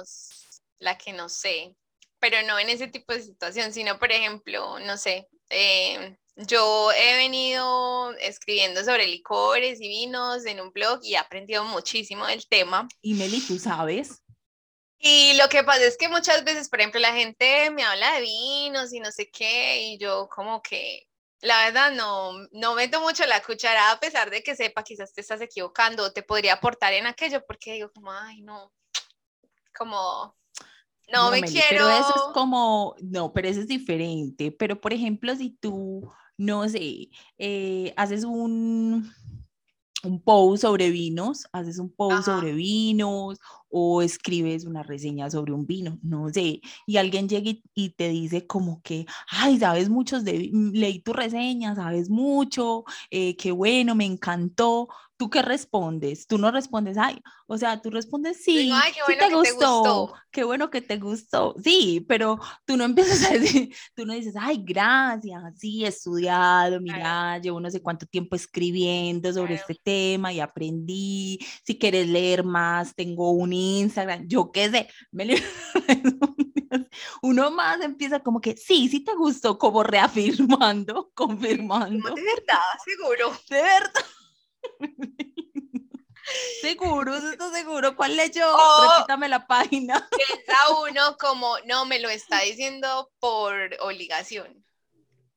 la 0.78 0.96
que 0.96 1.12
no 1.12 1.28
sé, 1.28 1.74
pero 2.20 2.46
no 2.46 2.58
en 2.58 2.68
ese 2.68 2.86
tipo 2.86 3.12
de 3.12 3.22
situación, 3.22 3.72
sino, 3.72 3.98
por 3.98 4.12
ejemplo, 4.12 4.78
no 4.80 4.96
sé, 4.96 5.28
eh, 5.48 6.16
yo 6.36 6.92
he 6.92 7.16
venido 7.16 8.12
escribiendo 8.18 8.84
sobre 8.84 9.06
licores 9.06 9.80
y 9.80 9.88
vinos 9.88 10.46
en 10.46 10.60
un 10.60 10.70
blog 10.70 11.00
y 11.02 11.14
he 11.14 11.18
aprendido 11.18 11.64
muchísimo 11.64 12.26
del 12.26 12.46
tema. 12.46 12.88
Y 13.02 13.14
Meli, 13.14 13.40
¿tú 13.40 13.58
sabes? 13.58 14.22
Y 14.98 15.32
lo 15.34 15.48
que 15.48 15.64
pasa 15.64 15.84
es 15.84 15.96
que 15.96 16.08
muchas 16.08 16.44
veces, 16.44 16.68
por 16.68 16.80
ejemplo, 16.80 17.00
la 17.00 17.14
gente 17.14 17.70
me 17.70 17.82
habla 17.82 18.12
de 18.12 18.20
vinos 18.20 18.92
y 18.92 19.00
no 19.00 19.10
sé 19.10 19.30
qué, 19.30 19.82
y 19.82 19.98
yo 19.98 20.28
como 20.28 20.60
que, 20.62 21.08
la 21.40 21.64
verdad, 21.64 21.92
no, 21.92 22.32
no 22.52 22.74
meto 22.74 23.00
mucho 23.00 23.24
la 23.24 23.42
cuchara 23.42 23.92
a 23.92 23.98
pesar 23.98 24.28
de 24.30 24.42
que 24.42 24.54
sepa, 24.54 24.84
quizás 24.84 25.14
te 25.14 25.22
estás 25.22 25.40
equivocando 25.40 26.04
o 26.04 26.12
te 26.12 26.22
podría 26.22 26.54
aportar 26.54 26.92
en 26.92 27.06
aquello, 27.06 27.44
porque 27.46 27.72
digo 27.72 27.90
como, 27.94 28.12
ay, 28.12 28.42
no, 28.42 28.74
como, 29.74 30.36
no, 31.12 31.30
me 31.30 31.42
quiero. 31.42 31.66
Pero 31.70 31.88
eso 31.88 32.14
es 32.14 32.34
como, 32.34 32.94
no, 33.02 33.32
pero 33.32 33.48
eso 33.48 33.60
es 33.60 33.68
diferente. 33.68 34.52
Pero 34.52 34.80
por 34.80 34.92
ejemplo, 34.92 35.34
si 35.36 35.50
tú 35.50 36.10
no 36.40 36.66
sé, 36.68 37.10
eh, 37.36 37.92
haces 37.96 38.24
un, 38.24 39.12
un 40.02 40.22
post 40.22 40.62
sobre 40.62 40.90
vinos, 40.90 41.46
haces 41.52 41.78
un 41.78 41.90
post 41.90 42.24
sobre 42.24 42.52
vinos 42.54 43.38
o 43.68 44.00
escribes 44.00 44.64
una 44.64 44.82
reseña 44.82 45.30
sobre 45.30 45.52
un 45.52 45.66
vino, 45.66 45.98
no 46.02 46.30
sé, 46.30 46.62
y 46.86 46.96
alguien 46.96 47.28
llega 47.28 47.52
y, 47.74 47.90
te 47.90 48.08
dice 48.08 48.46
como 48.46 48.80
que, 48.82 49.04
ay, 49.28 49.58
sabes 49.58 49.90
muchos 49.90 50.24
de, 50.24 50.50
leí 50.72 51.00
tu 51.00 51.12
reseña, 51.12 51.74
sabes 51.74 52.08
mucho, 52.08 52.84
eh, 53.10 53.36
qué 53.36 53.52
bueno, 53.52 53.94
me 53.94 54.06
encantó, 54.06 54.88
¿tú 55.20 55.28
qué 55.28 55.42
respondes? 55.42 56.26
Tú 56.26 56.38
no 56.38 56.50
respondes, 56.50 56.96
ay, 56.96 57.20
o 57.46 57.58
sea, 57.58 57.82
tú 57.82 57.90
respondes, 57.90 58.42
sí, 58.42 58.70
ay, 58.72 58.90
qué 58.90 59.00
bueno 59.06 59.20
te, 59.20 59.28
que 59.28 59.34
gustó, 59.34 59.58
te, 59.58 59.66
gustó, 59.66 60.14
qué 60.30 60.44
bueno 60.44 60.70
que 60.70 60.80
te 60.80 60.96
gustó, 60.96 61.54
sí, 61.62 62.06
pero 62.08 62.38
tú 62.64 62.78
no 62.78 62.84
empiezas 62.84 63.24
a 63.28 63.34
decir, 63.34 63.68
tú 63.94 64.06
no 64.06 64.14
dices, 64.14 64.34
ay, 64.40 64.64
gracias, 64.64 65.42
sí, 65.58 65.84
he 65.84 65.88
estudiado, 65.88 66.80
mira, 66.80 67.36
llevo 67.36 67.60
no 67.60 67.70
sé 67.70 67.82
cuánto 67.82 68.06
tiempo 68.06 68.34
escribiendo 68.34 69.30
sobre 69.30 69.56
este 69.56 69.74
tema 69.74 70.32
y 70.32 70.40
aprendí, 70.40 71.38
si 71.66 71.76
quieres 71.76 72.08
leer 72.08 72.42
más, 72.42 72.94
tengo 72.94 73.32
un 73.32 73.52
Instagram, 73.52 74.26
yo 74.26 74.50
qué 74.50 74.70
sé, 74.70 74.88
me 75.12 75.26
uno 77.20 77.50
más 77.50 77.82
empieza 77.82 78.20
como 78.20 78.40
que, 78.40 78.56
sí, 78.56 78.88
sí 78.88 79.04
te 79.04 79.14
gustó, 79.14 79.58
como 79.58 79.82
reafirmando, 79.82 81.10
confirmando. 81.14 82.14
De 82.14 82.22
verdad, 82.22 82.58
seguro. 82.86 83.36
De 83.50 83.60
verdad. 83.60 84.19
Seguro, 86.60 87.16
estoy 87.16 87.52
seguro. 87.52 87.96
¿Cuál 87.96 88.16
leyó? 88.16 88.44
Repítame 88.96 89.28
la 89.28 89.46
página. 89.46 90.08
Piensa 90.16 90.54
uno 90.80 91.16
como, 91.18 91.58
no, 91.66 91.86
me 91.86 91.98
lo 91.98 92.08
está 92.08 92.40
diciendo 92.42 93.10
por 93.18 93.54
obligación. 93.80 94.64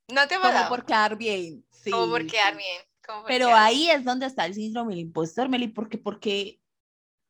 No 0.10 0.28
te 0.28 0.38
Como 0.38 0.70
por 0.70 0.86
quedar 0.86 1.18
bien. 1.18 1.66
Sí. 1.72 1.90
Como 1.90 2.10
por 2.12 2.28
quedar 2.28 2.56
bien. 2.58 2.82
Pero 3.28 3.54
ahí 3.54 3.90
es 3.90 4.06
donde 4.06 4.26
está 4.26 4.46
el 4.46 4.54
síndrome 4.54 4.92
del 4.92 5.02
impostor, 5.02 5.50
Meli, 5.50 5.68
porque, 5.68 5.98
porque 5.98 6.62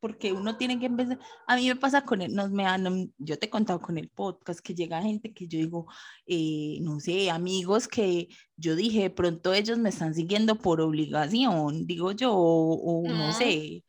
porque 0.04 0.34
uno 0.34 0.58
tiene 0.58 0.78
que 0.82 0.88
empezar, 0.88 1.18
a 1.48 1.56
mí 1.56 1.66
me 1.66 1.78
pasa 1.78 2.04
con 2.04 2.22
él, 2.22 2.36
nos 2.36 2.52
me 2.52 2.66
han, 2.66 3.14
yo 3.18 3.40
te 3.40 3.46
he 3.46 3.50
contado 3.50 3.80
con 3.80 3.98
el 3.98 4.10
podcast 4.10 4.60
que 4.60 4.76
llega 4.76 5.02
gente 5.02 5.32
que 5.32 5.48
yo 5.48 5.58
digo, 5.58 5.88
eh, 6.28 6.80
no 6.82 7.00
sé, 7.00 7.32
amigos 7.32 7.88
que 7.88 8.28
yo 8.58 8.76
dije, 8.76 9.10
pronto 9.10 9.54
ellos 9.54 9.78
me 9.78 9.90
están 9.90 10.14
siguiendo 10.14 10.58
por 10.58 10.82
obligación, 10.82 11.88
digo 11.88 12.12
yo, 12.12 12.34
o, 12.36 13.08
no 13.08 13.32
sé, 13.32 13.86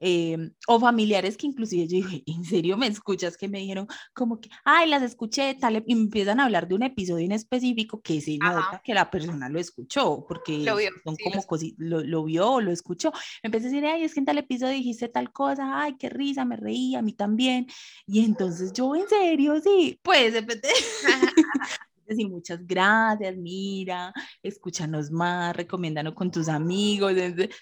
em, 0.00 0.52
o 0.68 0.78
familiares 0.78 1.38
que 1.38 1.46
inclusive 1.46 1.88
yo 1.88 1.96
dije, 1.96 2.22
¿en 2.26 2.44
serio 2.44 2.76
me 2.76 2.86
escuchas? 2.86 3.36
Que 3.36 3.48
me 3.48 3.60
dijeron 3.60 3.86
como 4.12 4.40
que, 4.40 4.50
ay, 4.64 4.88
las 4.88 5.02
escuché, 5.02 5.54
tal, 5.54 5.82
y 5.86 5.94
me 5.94 6.02
empiezan 6.02 6.40
a 6.40 6.44
hablar 6.44 6.68
de 6.68 6.74
un 6.74 6.82
episodio 6.82 7.24
en 7.24 7.32
específico 7.32 8.02
que 8.02 8.20
se 8.20 8.36
nota 8.36 8.82
que 8.84 8.92
la 8.92 9.10
persona 9.10 9.48
lo 9.48 9.58
escuchó, 9.58 10.26
porque 10.28 10.58
lo 10.58 10.76
vio, 10.76 10.90
son 11.04 11.16
como 11.16 11.42
lo... 11.78 12.00
lo, 12.02 12.24
vio 12.24 12.50
o 12.52 12.60
lo 12.60 12.70
escuchó. 12.70 13.12
Me 13.42 13.48
empecé 13.48 13.66
a 13.66 13.70
decir, 13.70 13.86
ay, 13.86 14.04
es 14.04 14.12
que 14.12 14.20
en 14.20 14.26
tal 14.26 14.38
episodio 14.38 14.74
dijiste 14.74 15.08
tal 15.08 15.32
cosa 15.32 15.53
cosa, 15.54 15.82
ay, 15.82 15.96
qué 15.96 16.08
risa, 16.08 16.44
me 16.44 16.56
reía, 16.56 16.98
a 16.98 17.02
mí 17.02 17.12
también. 17.12 17.66
Y 18.06 18.24
entonces 18.24 18.72
yo, 18.72 18.94
en 18.94 19.08
serio, 19.08 19.60
sí, 19.60 19.98
pues, 20.02 20.34
decir 20.34 20.50
muchas 22.30 22.66
gracias, 22.66 23.36
mira, 23.36 24.12
escúchanos 24.42 25.10
más, 25.10 25.54
recomiéndanos 25.56 26.14
con 26.14 26.30
tus 26.30 26.48
amigos. 26.48 27.12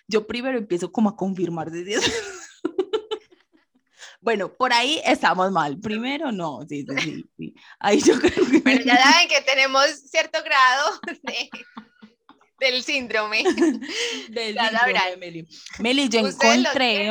Yo 0.08 0.26
primero 0.26 0.58
empiezo 0.58 0.90
como 0.90 1.11
a 1.11 1.16
confirmar 1.16 1.70
desde 1.70 2.00
Bueno, 4.20 4.52
por 4.54 4.72
ahí 4.72 5.00
estamos 5.04 5.50
mal. 5.50 5.80
Primero, 5.80 6.30
no, 6.30 6.61
sí, 6.68 6.87
sí, 6.96 7.28
sí. 7.37 7.54
Ahí 7.80 8.00
yo 8.00 8.20
creo 8.20 8.46
que... 8.49 8.61
Bueno, 8.61 8.80
ya 8.84 8.96
saben 8.96 9.28
que 9.28 9.40
tenemos 9.42 9.84
cierto 10.08 10.38
grado 10.44 11.00
del 12.62 12.83
síndrome. 12.83 13.42
del 14.31 14.57
síndrome, 14.57 15.16
Meli. 15.19 15.49
Meli, 15.81 16.09
yo 16.09 16.21
encontré... 16.21 17.11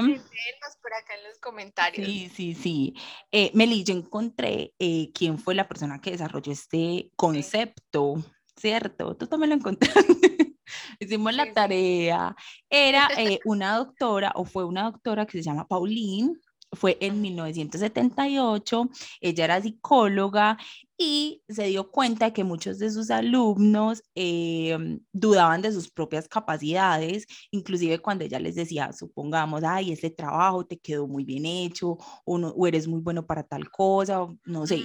por 0.82 0.94
acá 0.94 1.16
en 1.16 1.24
los 1.28 1.40
comentarios. 1.40 2.08
Sí, 2.08 2.32
sí, 2.34 2.56
sí. 2.56 2.94
Eh, 3.32 3.52
Meli, 3.54 3.84
yo 3.84 3.94
encontré 3.94 4.74
eh, 4.80 5.12
quién 5.14 5.38
fue 5.38 5.54
la 5.54 5.68
persona 5.68 6.00
que 6.00 6.12
desarrolló 6.12 6.52
este 6.52 7.12
concepto, 7.16 8.16
¿cierto? 8.56 9.16
Tú 9.16 9.28
también 9.28 9.50
lo 9.50 9.56
encontraste. 9.58 10.56
Hicimos 11.00 11.34
la 11.34 11.52
tarea. 11.54 12.36
Era 12.70 13.10
eh, 13.18 13.40
una 13.46 13.76
doctora, 13.78 14.32
o 14.36 14.46
fue 14.46 14.66
una 14.66 14.84
doctora 14.84 15.26
que 15.26 15.38
se 15.38 15.44
llama 15.44 15.68
Pauline 15.68 16.34
fue 16.74 16.98
en 17.02 17.22
1978, 17.22 18.90
ella 19.20 19.46
era 19.46 19.62
psicóloga 19.62 20.58
y 20.98 21.44
se 21.50 21.66
dio 21.66 21.90
cuenta 21.90 22.26
de 22.26 22.34
que 22.34 22.44
muchos 22.44 22.78
de 22.80 22.92
sus 22.92 23.10
alumnos 23.10 24.04
em, 24.16 25.00
dudaban 25.12 25.62
de 25.62 25.72
sus 25.72 25.90
propias 25.90 26.28
capacidades, 26.28 27.26
inclusive 27.52 28.00
cuando 28.00 28.24
ella 28.24 28.40
les 28.40 28.56
decía, 28.56 28.94
supongamos, 28.94 29.64
ay, 29.64 29.92
este 29.92 30.12
trabajo 30.12 30.66
te 30.66 30.78
quedó 30.78 31.08
muy 31.08 31.24
bien 31.26 31.46
hecho 31.46 31.98
o, 32.24 32.38
no, 32.38 32.50
o 32.50 32.68
eres 32.68 32.88
muy 32.88 33.02
bueno 33.02 33.26
para 33.26 33.44
tal 33.44 33.70
cosa, 33.70 34.28
no 34.46 34.68
sé. 34.68 34.84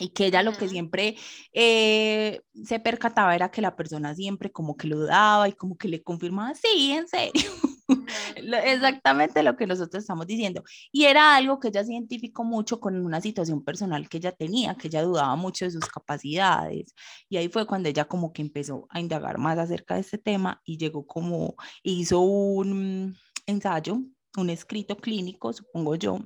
Y 0.00 0.08
que 0.08 0.26
ella 0.26 0.42
lo 0.42 0.52
que 0.52 0.68
siempre 0.68 1.16
eh, 1.52 2.40
se 2.64 2.80
percataba 2.80 3.34
era 3.36 3.50
que 3.52 3.62
la 3.62 3.76
persona 3.76 4.14
siempre 4.16 4.50
como 4.50 4.76
que 4.76 4.88
lo 4.88 5.04
daba 5.04 5.48
y 5.48 5.52
como 5.52 5.76
que 5.78 5.86
le 5.86 6.02
confirmaba, 6.02 6.54
sí, 6.54 6.90
en 6.90 7.06
serio. 7.06 7.50
Exactamente 8.36 9.42
lo 9.42 9.56
que 9.56 9.66
nosotros 9.66 10.02
estamos 10.02 10.26
diciendo. 10.26 10.62
Y 10.92 11.04
era 11.04 11.36
algo 11.36 11.60
que 11.60 11.68
ella 11.68 11.84
se 11.84 11.92
identificó 11.92 12.44
mucho 12.44 12.80
con 12.80 12.96
una 13.04 13.20
situación 13.20 13.64
personal 13.64 14.08
que 14.08 14.18
ella 14.18 14.32
tenía, 14.32 14.74
que 14.74 14.88
ella 14.88 15.02
dudaba 15.02 15.36
mucho 15.36 15.64
de 15.64 15.70
sus 15.70 15.86
capacidades. 15.86 16.94
Y 17.28 17.36
ahí 17.36 17.48
fue 17.48 17.66
cuando 17.66 17.88
ella 17.88 18.06
como 18.06 18.32
que 18.32 18.42
empezó 18.42 18.86
a 18.90 19.00
indagar 19.00 19.38
más 19.38 19.58
acerca 19.58 19.94
de 19.94 20.00
este 20.00 20.18
tema 20.18 20.60
y 20.64 20.78
llegó 20.78 21.06
como, 21.06 21.56
hizo 21.82 22.20
un 22.20 23.16
ensayo, 23.46 24.00
un 24.36 24.50
escrito 24.50 24.96
clínico, 24.96 25.52
supongo 25.52 25.94
yo, 25.96 26.18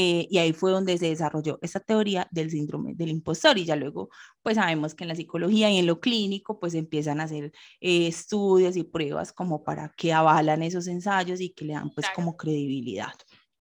eh, 0.00 0.28
y 0.30 0.38
ahí 0.38 0.52
fue 0.52 0.70
donde 0.70 0.96
se 0.96 1.08
desarrolló 1.08 1.58
esa 1.60 1.80
teoría 1.80 2.28
del 2.30 2.52
síndrome 2.52 2.94
del 2.94 3.08
impostor 3.08 3.58
y 3.58 3.64
ya 3.64 3.74
luego 3.74 4.10
pues 4.44 4.54
sabemos 4.54 4.94
que 4.94 5.02
en 5.02 5.08
la 5.08 5.16
psicología 5.16 5.72
y 5.72 5.78
en 5.78 5.86
lo 5.86 5.98
clínico 5.98 6.60
pues 6.60 6.74
empiezan 6.74 7.18
a 7.18 7.24
hacer 7.24 7.46
eh, 7.80 8.06
estudios 8.06 8.76
y 8.76 8.84
pruebas 8.84 9.32
como 9.32 9.64
para 9.64 9.92
que 9.96 10.12
avalan 10.12 10.62
esos 10.62 10.86
ensayos 10.86 11.40
y 11.40 11.50
que 11.50 11.64
le 11.64 11.72
dan 11.72 11.90
pues 11.90 12.06
como 12.14 12.36
credibilidad. 12.36 13.12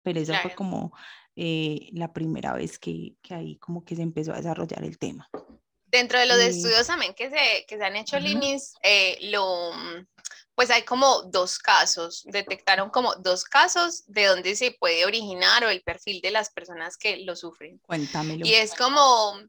Pero 0.03 0.19
esa 0.19 0.39
fue 0.41 0.53
como 0.53 0.93
eh, 1.35 1.89
la 1.93 2.13
primera 2.13 2.53
vez 2.53 2.77
que, 2.77 3.15
que, 3.23 3.33
ahí 3.33 3.57
como 3.57 3.83
que 3.83 3.95
se 3.95 4.03
empezó 4.03 4.31
a 4.31 4.37
desarrollar 4.37 4.83
el 4.83 4.99
tema. 4.99 5.27
Dentro 5.87 6.19
de 6.19 6.27
los 6.27 6.37
estudios 6.37 6.85
también 6.85 7.15
que 7.15 7.31
se, 7.31 7.65
que 7.67 7.77
se 7.77 7.83
han 7.83 7.95
hecho, 7.95 8.19
Linis, 8.19 8.75
lo 9.21 9.71
pues 10.57 10.71
hay 10.71 10.81
como 10.81 11.21
dos 11.21 11.59
casos, 11.59 12.23
detectaron 12.25 12.89
como 12.89 13.13
dos 13.17 13.43
casos 13.43 14.03
de 14.07 14.25
donde 14.25 14.55
se 14.55 14.71
puede 14.71 15.05
originar 15.05 15.63
o 15.63 15.69
el 15.69 15.83
perfil 15.83 16.19
de 16.19 16.31
las 16.31 16.49
personas 16.49 16.97
que 16.97 17.17
lo 17.17 17.35
sufren. 17.35 17.77
Cuéntamelo. 17.77 18.43
Y 18.43 18.55
es 18.55 18.73
como, 18.73 19.39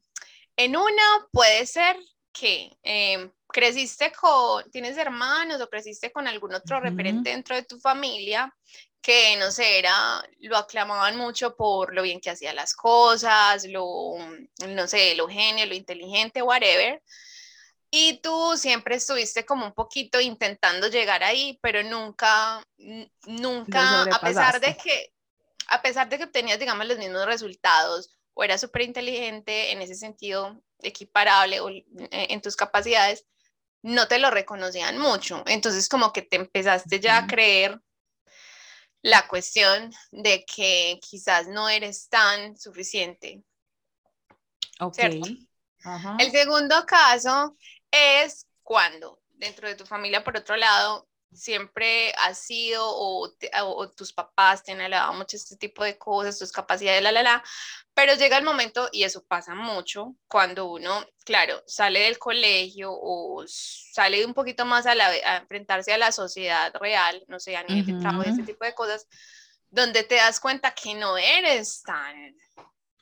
en 0.54 0.76
una 0.76 1.26
puede 1.32 1.64
ser 1.64 1.96
que 2.30 2.76
em, 2.82 3.32
creciste 3.46 4.12
con, 4.12 4.70
tienes 4.70 4.98
hermanos 4.98 5.62
o 5.62 5.70
creciste 5.70 6.12
con 6.12 6.28
algún 6.28 6.52
otro 6.52 6.78
referente 6.78 7.30
dentro 7.30 7.56
de 7.56 7.62
tu 7.62 7.80
familia 7.80 8.54
que, 9.00 9.34
no 9.38 9.50
sé, 9.50 9.78
era, 9.78 10.22
lo 10.40 10.58
aclamaban 10.58 11.16
mucho 11.16 11.56
por 11.56 11.94
lo 11.94 12.02
bien 12.02 12.20
que 12.20 12.28
hacía 12.28 12.52
las 12.52 12.74
cosas, 12.74 13.64
lo, 13.64 14.12
no 14.68 14.86
sé, 14.86 15.14
lo 15.14 15.26
genio, 15.26 15.64
lo 15.64 15.74
inteligente, 15.74 16.42
whatever. 16.42 17.02
Y 17.90 18.20
tú 18.20 18.56
siempre 18.56 18.96
estuviste 18.96 19.46
como 19.46 19.66
un 19.66 19.72
poquito 19.72 20.20
intentando 20.20 20.88
llegar 20.88 21.24
ahí, 21.24 21.58
pero 21.62 21.82
nunca, 21.82 22.62
nunca, 23.26 24.02
a 24.02 24.20
pesar 24.20 24.60
de 24.60 24.76
que, 24.76 25.12
a 25.68 25.80
pesar 25.80 26.08
de 26.08 26.18
que 26.18 26.24
obtenías, 26.24 26.58
digamos, 26.58 26.86
los 26.86 26.98
mismos 26.98 27.24
resultados 27.24 28.10
o 28.34 28.44
eras 28.44 28.60
súper 28.60 28.82
inteligente 28.82 29.72
en 29.72 29.80
ese 29.80 29.94
sentido, 29.94 30.62
equiparable 30.80 31.60
o, 31.60 31.70
eh, 31.70 31.84
en 32.10 32.40
tus 32.42 32.56
capacidades, 32.56 33.26
no 33.82 34.06
te 34.06 34.18
lo 34.18 34.30
reconocían 34.30 34.98
mucho. 34.98 35.42
Entonces 35.46 35.88
como 35.88 36.12
que 36.12 36.22
te 36.22 36.36
empezaste 36.36 37.00
ya 37.00 37.18
a 37.18 37.26
creer 37.26 37.80
la 39.02 39.26
cuestión 39.28 39.92
de 40.10 40.44
que 40.44 40.98
quizás 41.00 41.48
no 41.48 41.68
eres 41.68 42.08
tan 42.08 42.58
suficiente. 42.58 43.42
Ok. 44.80 44.98
El 46.18 46.30
segundo 46.30 46.84
caso 46.86 47.56
es 47.90 48.46
cuando 48.62 49.20
dentro 49.30 49.68
de 49.68 49.74
tu 49.74 49.86
familia, 49.86 50.24
por 50.24 50.36
otro 50.36 50.56
lado, 50.56 51.08
siempre 51.32 52.12
has 52.18 52.38
sido 52.38 52.82
o, 52.84 53.30
tus 53.96 54.12
papás 54.12 54.62
te 54.62 54.72
han 54.72 54.80
alabado 54.80 55.12
mucho 55.14 55.36
este 55.36 55.56
tipo 55.56 55.84
de 55.84 55.98
cosas, 55.98 56.38
tus 56.38 56.52
capacidades, 56.52 57.02
la, 57.02 57.12
la, 57.12 57.22
la, 57.22 57.44
pero 57.94 58.14
llega 58.14 58.38
el 58.38 58.44
momento, 58.44 58.88
y 58.92 59.02
eso 59.04 59.24
pasa 59.26 59.54
mucho, 59.54 60.14
cuando 60.26 60.70
uno, 60.70 61.04
claro, 61.24 61.62
sale 61.66 62.00
del 62.00 62.18
colegio 62.18 62.90
o 62.92 63.44
sale 63.46 64.24
un 64.24 64.34
poquito 64.34 64.64
más 64.64 64.86
a, 64.86 64.94
la, 64.94 65.08
a 65.08 65.36
enfrentarse 65.38 65.92
a 65.92 65.98
la 65.98 66.12
sociedad 66.12 66.72
real, 66.80 67.22
no 67.28 67.38
sé, 67.40 67.56
a 67.56 67.64
nivel 67.64 67.86
de 67.86 68.00
trabajo, 68.00 68.22
ese 68.28 68.42
tipo 68.42 68.64
de 68.64 68.74
cosas, 68.74 69.06
donde 69.70 70.02
te 70.04 70.14
das 70.14 70.40
cuenta 70.40 70.74
que 70.74 70.94
no 70.94 71.18
eres 71.18 71.82
tan 71.82 72.34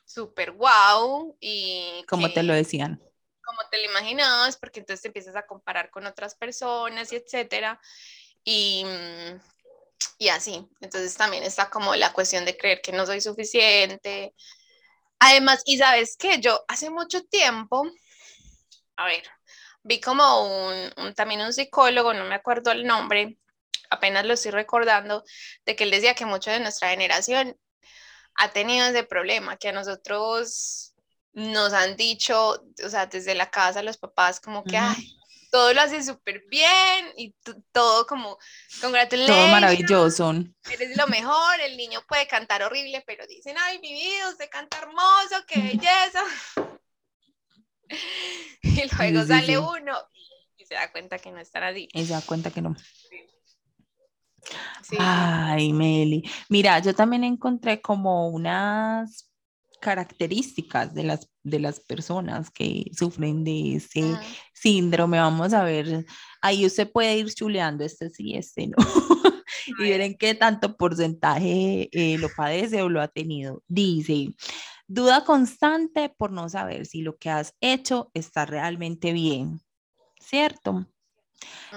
súper 0.05 0.51
wow 0.51 1.37
y... 1.39 2.03
Como 2.07 2.31
te 2.31 2.43
lo 2.43 2.53
decían 2.53 3.01
como 3.47 3.67
te 3.69 3.77
lo 3.77 3.85
imaginabas, 3.85 4.57
porque 4.57 4.81
entonces 4.81 5.01
te 5.01 5.07
empiezas 5.07 5.35
a 5.35 5.47
comparar 5.47 5.89
con 5.89 6.05
otras 6.05 6.35
personas 6.35 7.11
y 7.11 7.15
etcétera. 7.15 7.79
Y, 8.43 8.85
mm, 8.85 9.39
y 10.19 10.29
así. 10.29 10.67
Entonces 10.81 11.15
también 11.15 11.43
está 11.43 11.69
como 11.69 11.95
la 11.95 12.13
cuestión 12.13 12.45
de 12.45 12.57
creer 12.57 12.81
que 12.81 12.91
no 12.91 13.05
soy 13.05 13.21
suficiente. 13.21 14.33
Además, 15.19 15.63
y 15.65 15.77
sabes 15.77 16.17
que 16.17 16.39
yo 16.39 16.63
hace 16.67 16.89
mucho 16.89 17.23
tiempo, 17.23 17.83
a 18.97 19.05
ver, 19.05 19.23
vi 19.83 20.01
como 20.01 20.67
un, 20.67 21.13
también 21.15 21.41
un 21.41 21.53
psicólogo, 21.53 22.13
no 22.13 22.25
me 22.25 22.35
acuerdo 22.35 22.71
el 22.71 22.85
nombre, 22.85 23.37
apenas 23.89 24.25
lo 24.25 24.33
estoy 24.33 24.51
recordando, 24.51 25.23
de 25.65 25.75
que 25.75 25.85
él 25.85 25.91
decía 25.91 26.15
que 26.15 26.25
mucho 26.25 26.51
de 26.51 26.59
nuestra 26.59 26.89
generación 26.89 27.57
ha 28.35 28.51
tenido 28.51 28.87
ese 28.87 29.03
problema, 29.03 29.57
que 29.57 29.69
a 29.69 29.73
nosotros 29.73 30.86
nos 31.37 31.71
han 31.71 31.95
dicho, 31.95 32.65
o 32.83 32.89
sea, 32.89 33.05
desde 33.05 33.35
la 33.35 33.51
casa 33.51 33.83
los 33.83 33.97
papás 33.97 34.39
como 34.39 34.63
que, 34.63 34.75
ay, 34.75 35.15
todo 35.51 35.71
lo 35.71 35.81
hace 35.81 36.03
súper 36.03 36.43
bien 36.49 37.05
y 37.15 37.35
todo 37.71 38.07
como, 38.07 38.39
congratulations. 38.81 39.37
Todo 39.37 39.47
maravilloso. 39.49 40.33
Eres 40.71 40.97
lo 40.97 41.05
mejor, 41.05 41.61
el 41.61 41.77
niño 41.77 41.99
puede 42.07 42.25
cantar 42.25 42.63
horrible, 42.63 43.03
pero 43.05 43.27
dicen, 43.27 43.55
ay, 43.59 43.77
mi 43.77 43.93
vida, 43.93 44.29
usted 44.31 44.49
canta 44.49 44.79
hermoso, 44.79 45.45
qué 45.47 45.61
belleza. 45.61 46.23
y 48.63 48.95
luego 48.97 49.27
sale 49.27 49.59
uno 49.59 49.95
y 50.57 50.65
se 50.65 50.73
da 50.73 50.91
cuenta 50.91 51.19
que 51.19 51.31
no 51.31 51.39
están 51.39 51.61
así. 51.61 51.87
Y 51.93 52.03
se 52.03 52.13
da 52.13 52.21
cuenta 52.21 52.49
que 52.49 52.63
no. 52.63 52.75
Ay, 54.97 55.71
Meli. 55.71 56.27
Mira, 56.49 56.79
yo 56.79 56.95
también 56.95 57.23
encontré 57.23 57.79
como 57.79 58.29
unas 58.29 59.26
características 59.79 60.93
de 60.93 61.03
las, 61.03 61.29
de 61.43 61.59
las 61.59 61.79
personas 61.79 62.49
que 62.49 62.85
sufren 62.97 63.43
de 63.43 63.75
ese 63.75 64.03
síndrome. 64.53 65.19
Vamos 65.19 65.53
a 65.53 65.63
ver, 65.63 66.05
ahí 66.41 66.65
usted 66.65 66.91
puede 66.91 67.17
ir 67.17 67.33
chuleando 67.33 67.83
este 67.83 68.09
sí, 68.09 68.35
este 68.35 68.67
no, 68.67 68.75
y 69.79 69.83
ver 69.83 70.01
en 70.01 70.17
qué 70.17 70.33
tanto 70.35 70.75
porcentaje 70.77 71.89
eh, 71.91 72.17
lo 72.17 72.29
padece 72.35 72.81
o 72.81 72.89
lo 72.89 73.01
ha 73.01 73.07
tenido. 73.07 73.63
Dice, 73.67 74.33
duda 74.87 75.23
constante 75.23 76.09
por 76.09 76.31
no 76.31 76.49
saber 76.49 76.85
si 76.85 77.01
lo 77.01 77.17
que 77.17 77.29
has 77.29 77.53
hecho 77.61 78.11
está 78.13 78.45
realmente 78.45 79.13
bien, 79.13 79.61
¿cierto? 80.19 80.87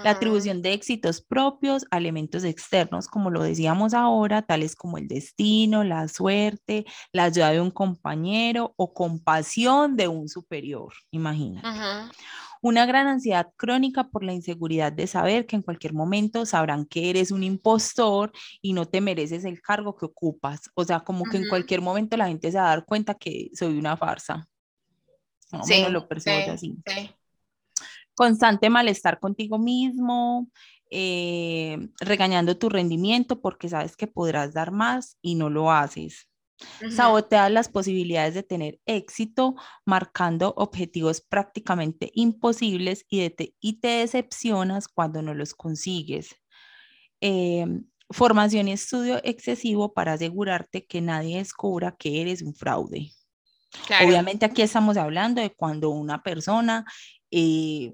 La 0.03 0.11
atribución 0.11 0.61
de 0.61 0.73
éxitos 0.73 1.21
propios 1.21 1.85
a 1.91 1.97
elementos 1.97 2.43
externos, 2.43 3.07
como 3.07 3.29
lo 3.29 3.43
decíamos 3.43 3.93
ahora, 3.93 4.41
tales 4.41 4.75
como 4.75 4.97
el 4.97 5.07
destino, 5.07 5.83
la 5.83 6.07
suerte, 6.07 6.85
la 7.11 7.25
ayuda 7.25 7.51
de 7.51 7.61
un 7.61 7.71
compañero 7.71 8.73
o 8.77 8.93
compasión 8.93 9.95
de 9.97 10.07
un 10.07 10.27
superior, 10.29 10.93
imagínate. 11.11 11.67
Una 12.63 12.85
gran 12.85 13.07
ansiedad 13.07 13.47
crónica 13.57 14.09
por 14.09 14.23
la 14.23 14.33
inseguridad 14.33 14.91
de 14.93 15.07
saber 15.07 15.47
que 15.47 15.55
en 15.55 15.63
cualquier 15.63 15.93
momento 15.93 16.45
sabrán 16.45 16.85
que 16.85 17.09
eres 17.09 17.31
un 17.31 17.43
impostor 17.43 18.31
y 18.61 18.73
no 18.73 18.85
te 18.85 19.01
mereces 19.01 19.45
el 19.45 19.61
cargo 19.61 19.95
que 19.95 20.05
ocupas. 20.05 20.69
O 20.75 20.83
sea, 20.83 20.99
como 20.99 21.23
que 21.25 21.37
en 21.37 21.49
cualquier 21.49 21.81
momento 21.81 22.17
la 22.17 22.27
gente 22.27 22.51
se 22.51 22.57
va 22.57 22.65
a 22.65 22.69
dar 22.69 22.85
cuenta 22.85 23.15
que 23.15 23.49
soy 23.53 23.77
una 23.79 23.97
farsa. 23.97 24.47
No, 25.51 25.63
sí, 25.63 25.83
lo 25.89 26.07
percibo 26.07 26.35
así. 26.51 26.77
Constante 28.21 28.69
malestar 28.69 29.19
contigo 29.19 29.57
mismo, 29.57 30.47
eh, 30.91 31.89
regañando 31.99 32.55
tu 32.55 32.69
rendimiento 32.69 33.41
porque 33.41 33.67
sabes 33.67 33.97
que 33.97 34.05
podrás 34.05 34.53
dar 34.53 34.69
más 34.71 35.17
y 35.23 35.33
no 35.33 35.49
lo 35.49 35.71
haces. 35.71 36.29
Saboteas 36.95 37.49
las 37.49 37.67
posibilidades 37.67 38.35
de 38.35 38.43
tener 38.43 38.79
éxito, 38.85 39.55
marcando 39.87 40.53
objetivos 40.55 41.19
prácticamente 41.19 42.11
imposibles 42.13 43.07
y, 43.09 43.27
te, 43.31 43.55
y 43.59 43.79
te 43.79 43.87
decepcionas 43.87 44.87
cuando 44.87 45.23
no 45.23 45.33
los 45.33 45.55
consigues. 45.55 46.35
Em, 47.21 47.85
formación 48.11 48.67
y 48.67 48.73
estudio 48.73 49.19
excesivo 49.23 49.95
para 49.95 50.13
asegurarte 50.13 50.85
que 50.85 51.01
nadie 51.01 51.39
descubra 51.39 51.95
que 51.97 52.21
eres 52.21 52.43
un 52.43 52.53
fraude. 52.53 53.13
Obviamente 54.03 54.45
aquí 54.45 54.61
estamos 54.61 54.97
hablando 54.97 55.41
de 55.41 55.53
cuando 55.53 55.89
una 55.89 56.21
persona 56.21 56.85
eh, 57.29 57.93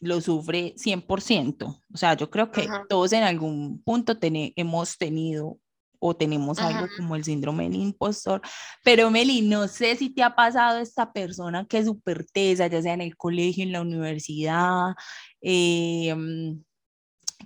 lo 0.00 0.20
sufre 0.20 0.74
100%. 0.76 1.82
O 1.92 1.96
sea, 1.96 2.14
yo 2.14 2.30
creo 2.30 2.50
que 2.50 2.68
todos 2.88 3.12
en 3.12 3.22
algún 3.22 3.82
punto 3.82 4.16
hemos 4.20 4.98
tenido 4.98 5.58
o 6.00 6.14
tenemos 6.14 6.58
algo 6.58 6.86
como 6.96 7.16
el 7.16 7.24
síndrome 7.24 7.64
del 7.64 7.76
impostor. 7.76 8.40
Pero 8.84 9.10
Meli, 9.10 9.42
no 9.42 9.66
sé 9.68 9.96
si 9.96 10.10
te 10.10 10.22
ha 10.22 10.34
pasado 10.34 10.78
esta 10.78 11.12
persona 11.12 11.66
que 11.66 11.78
es 11.78 11.86
súper 11.86 12.24
tesa, 12.24 12.66
ya 12.68 12.80
sea 12.82 12.94
en 12.94 13.00
el 13.00 13.16
colegio, 13.16 13.64
en 13.64 13.72
la 13.72 13.80
universidad, 13.80 14.94
em, 15.40 16.62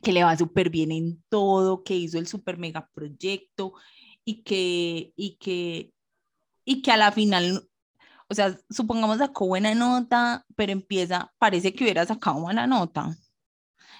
que 0.03 0.13
le 0.13 0.25
va 0.25 0.37
súper 0.37 0.71
bien 0.71 0.93
en 0.93 1.23
todo, 1.29 1.83
que 1.83 1.95
hizo 1.97 2.19
el 2.19 2.27
súper 2.27 2.59
mega 2.59 2.89
proyecto 2.93 3.73
y 4.25 4.43
que, 4.43 5.13
y 5.17 5.37
que, 5.37 5.93
y 6.65 6.83
que 6.83 6.93
a 6.93 6.97
la 6.97 7.13
final 7.13 7.69
o 8.33 8.35
sea, 8.35 8.59
supongamos 8.71 9.19
sacó 9.19 9.47
buena 9.47 9.75
nota, 9.75 10.47
pero 10.57 10.73
empieza, 10.73 11.31
parece 11.37 11.75
que 11.75 11.85
hubiera 11.85 12.07
sacado 12.07 12.41
buena 12.41 12.67
nota. 12.67 13.15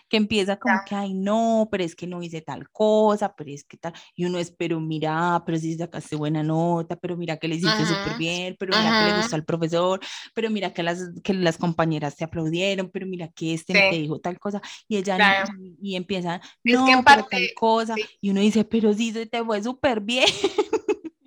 Que 0.09 0.17
empieza 0.17 0.59
como 0.59 0.75
que, 0.87 0.95
ay, 0.95 1.13
no, 1.13 1.69
pero 1.71 1.85
es 1.85 1.95
que 1.95 2.07
no 2.07 2.23
hice 2.23 2.41
tal 2.41 2.71
cosa, 2.71 3.35
pero 3.35 3.51
es 3.51 3.63
que 3.63 3.77
tal, 3.77 3.93
y 4.15 4.25
uno 4.25 4.39
es, 4.39 4.51
pero 4.51 4.81
mira, 4.81 5.43
pero 5.45 5.59
si 5.59 5.75
sacaste 5.75 6.17
buena 6.17 6.43
nota, 6.43 6.97
pero 6.97 7.15
mira 7.15 7.37
que 7.37 7.47
le 7.47 7.57
hiciste 7.57 7.85
súper 7.85 8.17
bien, 8.17 8.57
pero 8.59 8.75
mira 8.75 8.99
que 8.99 9.11
le 9.11 9.17
gustó 9.19 9.37
al 9.37 9.45
profesor, 9.45 10.01
pero 10.35 10.49
mira 10.49 10.73
que 10.73 10.83
las, 10.83 11.11
que 11.23 11.35
las 11.35 11.59
compañeras 11.59 12.17
te 12.17 12.25
aplaudieron, 12.25 12.91
pero 12.91 13.07
mira 13.07 13.29
que 13.29 13.53
este 13.53 13.75
te 13.75 13.97
dijo 13.97 14.19
tal 14.19 14.39
cosa, 14.39 14.63
y 14.89 14.97
ella 14.97 15.45
y, 15.79 15.95
empieza, 15.95 16.41
no, 16.65 16.89
es 16.89 16.97
que 16.97 17.03
parte, 17.03 17.29
tal 17.31 17.49
cosa, 17.55 17.95
y 18.23 18.31
uno 18.31 18.41
dice, 18.41 18.65
pero 18.65 18.95
sí 18.95 19.13
se 19.13 19.27
te 19.27 19.45
fue 19.45 19.63
súper 19.63 20.01
bien. 20.01 20.25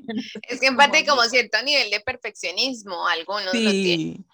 Es 0.50 0.60
que 0.60 0.68
en 0.68 0.78
parte 0.78 1.06
como 1.06 1.22
cierto 1.24 1.62
nivel 1.64 1.90
de 1.90 2.00
perfeccionismo, 2.00 3.08
algunos 3.08 3.52
sí. 3.52 3.64
lo 3.64 3.72
tienen. 3.72 4.26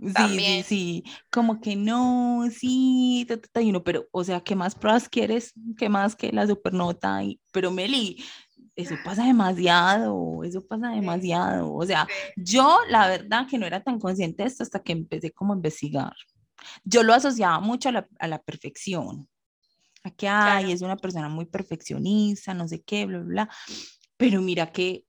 Sí, 0.00 0.38
sí, 0.38 0.62
sí, 0.62 1.04
como 1.30 1.60
que 1.60 1.76
no, 1.76 2.48
sí, 2.50 3.26
y 3.28 3.68
uno, 3.68 3.84
pero, 3.84 4.08
o 4.12 4.24
sea, 4.24 4.40
¿qué 4.40 4.56
más 4.56 4.74
pruebas 4.74 5.10
quieres? 5.10 5.52
¿Qué 5.76 5.90
más 5.90 6.16
que 6.16 6.32
la 6.32 6.46
supernota? 6.46 7.22
Y, 7.22 7.38
pero 7.52 7.70
Meli, 7.70 8.24
eso 8.76 8.94
pasa 9.04 9.24
demasiado, 9.24 10.42
eso 10.42 10.66
pasa 10.66 10.88
demasiado. 10.88 11.74
O 11.74 11.84
sea, 11.84 12.08
yo 12.34 12.78
la 12.88 13.08
verdad 13.08 13.46
que 13.46 13.58
no 13.58 13.66
era 13.66 13.82
tan 13.82 13.98
consciente 13.98 14.42
de 14.42 14.48
esto 14.48 14.62
hasta 14.62 14.82
que 14.82 14.92
empecé 14.92 15.32
como 15.32 15.52
a 15.52 15.56
investigar. 15.56 16.14
Yo 16.84 17.02
lo 17.02 17.12
asociaba 17.12 17.60
mucho 17.60 17.90
a 17.90 17.92
la, 17.92 18.08
a 18.18 18.26
la 18.26 18.40
perfección. 18.42 19.28
A 20.02 20.10
que, 20.10 20.28
ay, 20.28 20.72
es 20.72 20.80
una 20.80 20.96
persona 20.96 21.28
muy 21.28 21.44
perfeccionista, 21.44 22.54
no 22.54 22.66
sé 22.66 22.82
qué, 22.82 23.04
bla, 23.04 23.18
bla, 23.18 23.28
bla. 23.28 23.50
Pero 24.16 24.40
mira 24.40 24.72
que 24.72 25.04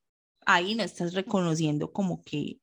ahí 0.53 0.75
no 0.75 0.83
estás 0.83 1.13
reconociendo 1.13 1.91
como 1.91 2.23
que 2.23 2.59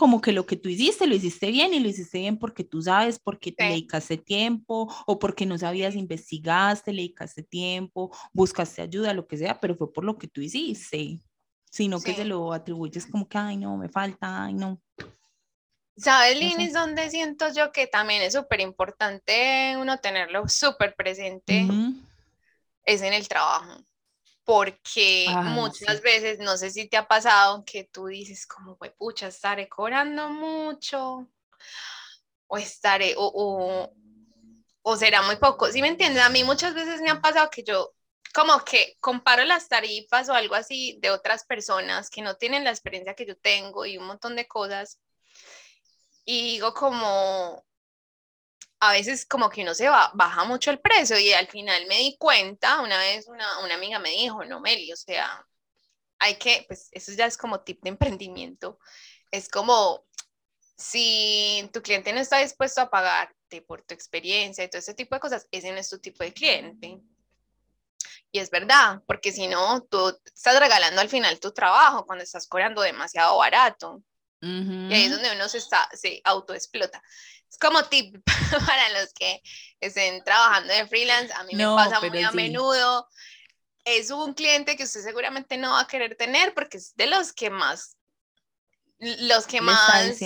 como 0.00 0.22
que 0.22 0.32
lo 0.32 0.46
que 0.46 0.56
tú 0.56 0.70
hiciste 0.70 1.06
lo 1.06 1.14
hiciste 1.14 1.50
bien 1.50 1.74
y 1.74 1.80
lo 1.80 1.86
hiciste 1.86 2.20
bien 2.20 2.38
porque 2.38 2.64
tú 2.64 2.80
sabes, 2.80 3.18
porque 3.18 3.52
te 3.52 3.64
dedicaste 3.64 4.16
tiempo 4.16 4.90
o 5.06 5.18
porque 5.18 5.44
no 5.44 5.58
sabías, 5.58 5.94
investigaste, 5.94 6.94
le 6.94 7.02
dedicaste 7.02 7.42
tiempo, 7.42 8.10
buscaste 8.32 8.80
ayuda, 8.80 9.12
lo 9.12 9.26
que 9.26 9.36
sea, 9.36 9.60
pero 9.60 9.74
fue 9.74 9.92
por 9.92 10.04
lo 10.04 10.16
que 10.16 10.26
tú 10.26 10.40
hiciste, 10.40 11.20
sino 11.70 12.00
que 12.00 12.14
se 12.14 12.24
lo 12.24 12.54
atribuyes 12.54 13.06
como 13.06 13.28
que, 13.28 13.36
ay, 13.36 13.58
no, 13.58 13.76
me 13.76 13.90
falta, 13.90 14.44
ay, 14.44 14.54
no. 14.54 14.80
¿Sabes, 15.98 16.38
Linis, 16.38 16.72
donde 16.72 17.10
siento 17.10 17.52
yo 17.52 17.70
que 17.70 17.86
también 17.86 18.22
es 18.22 18.32
súper 18.32 18.60
importante 18.60 19.76
uno 19.76 19.98
tenerlo 19.98 20.48
súper 20.48 20.94
presente? 20.94 21.66
Es 22.84 23.02
en 23.02 23.12
el 23.12 23.28
trabajo 23.28 23.84
porque 24.50 25.26
ah, 25.28 25.42
muchas 25.42 26.02
veces, 26.02 26.40
no 26.40 26.56
sé 26.56 26.70
si 26.70 26.88
te 26.88 26.96
ha 26.96 27.06
pasado 27.06 27.64
que 27.64 27.84
tú 27.84 28.06
dices 28.06 28.48
como, 28.48 28.76
pucha, 28.98 29.28
estaré 29.28 29.68
cobrando 29.68 30.28
mucho, 30.28 31.28
o 32.48 32.58
estaré, 32.58 33.14
o, 33.16 33.92
o, 34.82 34.96
será 34.96 35.22
muy 35.22 35.36
poco, 35.36 35.70
¿sí 35.70 35.80
me 35.80 35.86
entiendes? 35.86 36.24
A 36.24 36.30
mí 36.30 36.42
muchas 36.42 36.74
veces 36.74 37.00
me 37.00 37.10
ha 37.10 37.20
pasado 37.20 37.48
que 37.48 37.62
yo 37.62 37.94
como 38.34 38.58
que 38.64 38.96
comparo 38.98 39.44
las 39.44 39.68
tarifas 39.68 40.28
o 40.28 40.34
algo 40.34 40.56
así 40.56 40.98
de 41.00 41.10
otras 41.10 41.44
personas 41.44 42.10
que 42.10 42.20
no 42.20 42.34
tienen 42.34 42.64
la 42.64 42.70
experiencia 42.70 43.14
que 43.14 43.26
yo 43.26 43.36
tengo 43.36 43.86
y 43.86 43.98
un 43.98 44.06
montón 44.08 44.34
de 44.34 44.48
cosas, 44.48 44.98
y 46.24 46.54
digo 46.54 46.74
como, 46.74 47.64
a 48.80 48.92
veces 48.92 49.26
como 49.26 49.50
que 49.50 49.64
no 49.64 49.74
se 49.74 49.88
va, 49.88 50.10
baja 50.14 50.44
mucho 50.44 50.70
el 50.70 50.80
precio 50.80 51.18
y 51.18 51.32
al 51.32 51.48
final 51.48 51.86
me 51.86 51.98
di 51.98 52.16
cuenta, 52.18 52.80
una 52.80 52.98
vez 52.98 53.28
una, 53.28 53.60
una 53.60 53.74
amiga 53.74 53.98
me 53.98 54.10
dijo, 54.10 54.44
no, 54.44 54.60
Meli, 54.60 54.92
o 54.92 54.96
sea, 54.96 55.46
hay 56.18 56.36
que, 56.36 56.64
pues 56.66 56.88
eso 56.92 57.12
ya 57.12 57.26
es 57.26 57.36
como 57.36 57.60
tip 57.60 57.82
de 57.82 57.90
emprendimiento, 57.90 58.78
es 59.30 59.48
como 59.48 60.04
si 60.76 61.68
tu 61.72 61.82
cliente 61.82 62.12
no 62.12 62.20
está 62.20 62.38
dispuesto 62.38 62.80
a 62.80 62.90
pagarte 62.90 63.62
por 63.62 63.82
tu 63.82 63.94
experiencia 63.94 64.64
y 64.64 64.68
todo 64.68 64.78
ese 64.78 64.94
tipo 64.94 65.14
de 65.14 65.20
cosas, 65.20 65.46
ese 65.50 65.72
no 65.72 65.78
es 65.78 65.90
tu 65.90 65.98
tipo 65.98 66.24
de 66.24 66.32
cliente. 66.32 67.00
Y 68.32 68.38
es 68.38 68.50
verdad, 68.50 69.02
porque 69.06 69.32
si 69.32 69.48
no, 69.48 69.82
tú 69.82 70.16
estás 70.24 70.58
regalando 70.58 71.00
al 71.00 71.08
final 71.08 71.40
tu 71.40 71.52
trabajo 71.52 72.06
cuando 72.06 72.22
estás 72.24 72.46
cobrando 72.46 72.80
demasiado 72.80 73.36
barato. 73.36 74.02
Y 74.42 74.94
ahí 74.94 75.04
es 75.04 75.10
donde 75.10 75.32
uno 75.34 75.48
se, 75.48 75.58
está, 75.58 75.88
se 75.92 76.20
autoexplota. 76.24 77.02
Es 77.48 77.58
como 77.58 77.84
tip 77.84 78.16
para 78.66 78.88
los 79.00 79.12
que 79.12 79.42
estén 79.80 80.22
trabajando 80.24 80.72
de 80.72 80.86
freelance. 80.86 81.32
A 81.34 81.44
mí 81.44 81.54
me 81.54 81.64
pasa 81.64 82.00
muy 82.00 82.22
a 82.22 82.30
menudo. 82.32 83.08
Es 83.84 84.10
un 84.10 84.34
cliente 84.34 84.76
que 84.76 84.84
usted 84.84 85.02
seguramente 85.02 85.56
no 85.56 85.72
va 85.72 85.80
a 85.80 85.86
querer 85.86 86.16
tener 86.16 86.54
porque 86.54 86.78
es 86.78 86.94
de 86.96 87.06
los 87.06 87.32
que 87.32 87.50
más, 87.50 87.96
los 88.98 89.46
que 89.46 89.60
más 89.60 90.16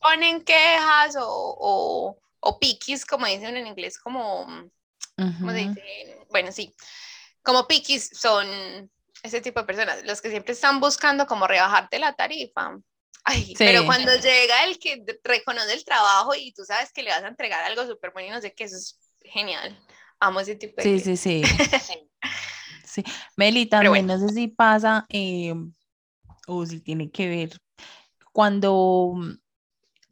ponen 0.00 0.42
quejas 0.42 1.16
o, 1.16 1.26
o, 1.26 2.18
o 2.40 2.58
piquis, 2.58 3.04
como 3.04 3.26
dicen 3.26 3.56
en 3.56 3.66
inglés, 3.66 3.98
como, 3.98 4.46
¿cómo 5.16 5.50
se 5.50 5.56
dice? 5.58 6.26
Bueno, 6.30 6.52
sí, 6.52 6.74
como 7.42 7.66
piquis 7.66 8.10
son 8.12 8.90
ese 9.22 9.40
tipo 9.40 9.60
de 9.60 9.66
personas, 9.66 10.04
los 10.04 10.20
que 10.20 10.30
siempre 10.30 10.52
están 10.52 10.78
buscando 10.80 11.26
como 11.26 11.46
rebajarte 11.46 11.98
la 11.98 12.12
tarifa. 12.14 12.76
Ay, 13.28 13.54
pero 13.58 13.84
cuando 13.86 14.14
llega 14.14 14.64
el 14.64 14.78
que 14.78 15.04
reconoce 15.24 15.74
el 15.74 15.84
trabajo 15.84 16.34
y 16.36 16.52
tú 16.52 16.64
sabes 16.64 16.92
que 16.92 17.02
le 17.02 17.10
vas 17.10 17.24
a 17.24 17.28
entregar 17.28 17.64
algo 17.64 17.84
súper 17.84 18.12
bueno 18.12 18.28
y 18.28 18.30
no 18.30 18.40
sé 18.40 18.54
qué, 18.54 18.64
eso 18.64 18.76
es 18.76 19.00
genial. 19.20 19.76
Amo 20.20 20.38
ese 20.38 20.54
tipo 20.54 20.76
de 20.76 21.00
Sí, 21.00 21.16
sí, 21.16 21.42
sí. 21.80 22.10
sí. 22.84 23.04
Meli, 23.36 23.66
también 23.66 24.06
no 24.06 24.16
sé 24.16 24.28
si 24.28 24.46
pasa 24.46 25.06
eh, 25.08 25.52
o 26.46 26.64
si 26.66 26.80
tiene 26.80 27.10
que 27.10 27.28
ver 27.28 27.50
cuando, 28.30 29.14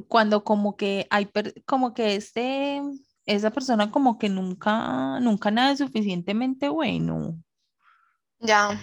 cuando 0.09 0.43
como 0.43 0.77
que 0.77 1.07
hay, 1.11 1.31
como 1.67 1.95
que 1.95 2.17
este, 2.17 2.83
esa 3.27 3.51
persona 3.51 3.93
como 3.93 4.19
que 4.19 4.29
nunca, 4.29 5.21
nunca 5.21 5.53
nada 5.53 5.71
es 5.71 5.79
suficientemente 5.79 6.69
bueno. 6.69 7.39
Ya. 8.41 8.81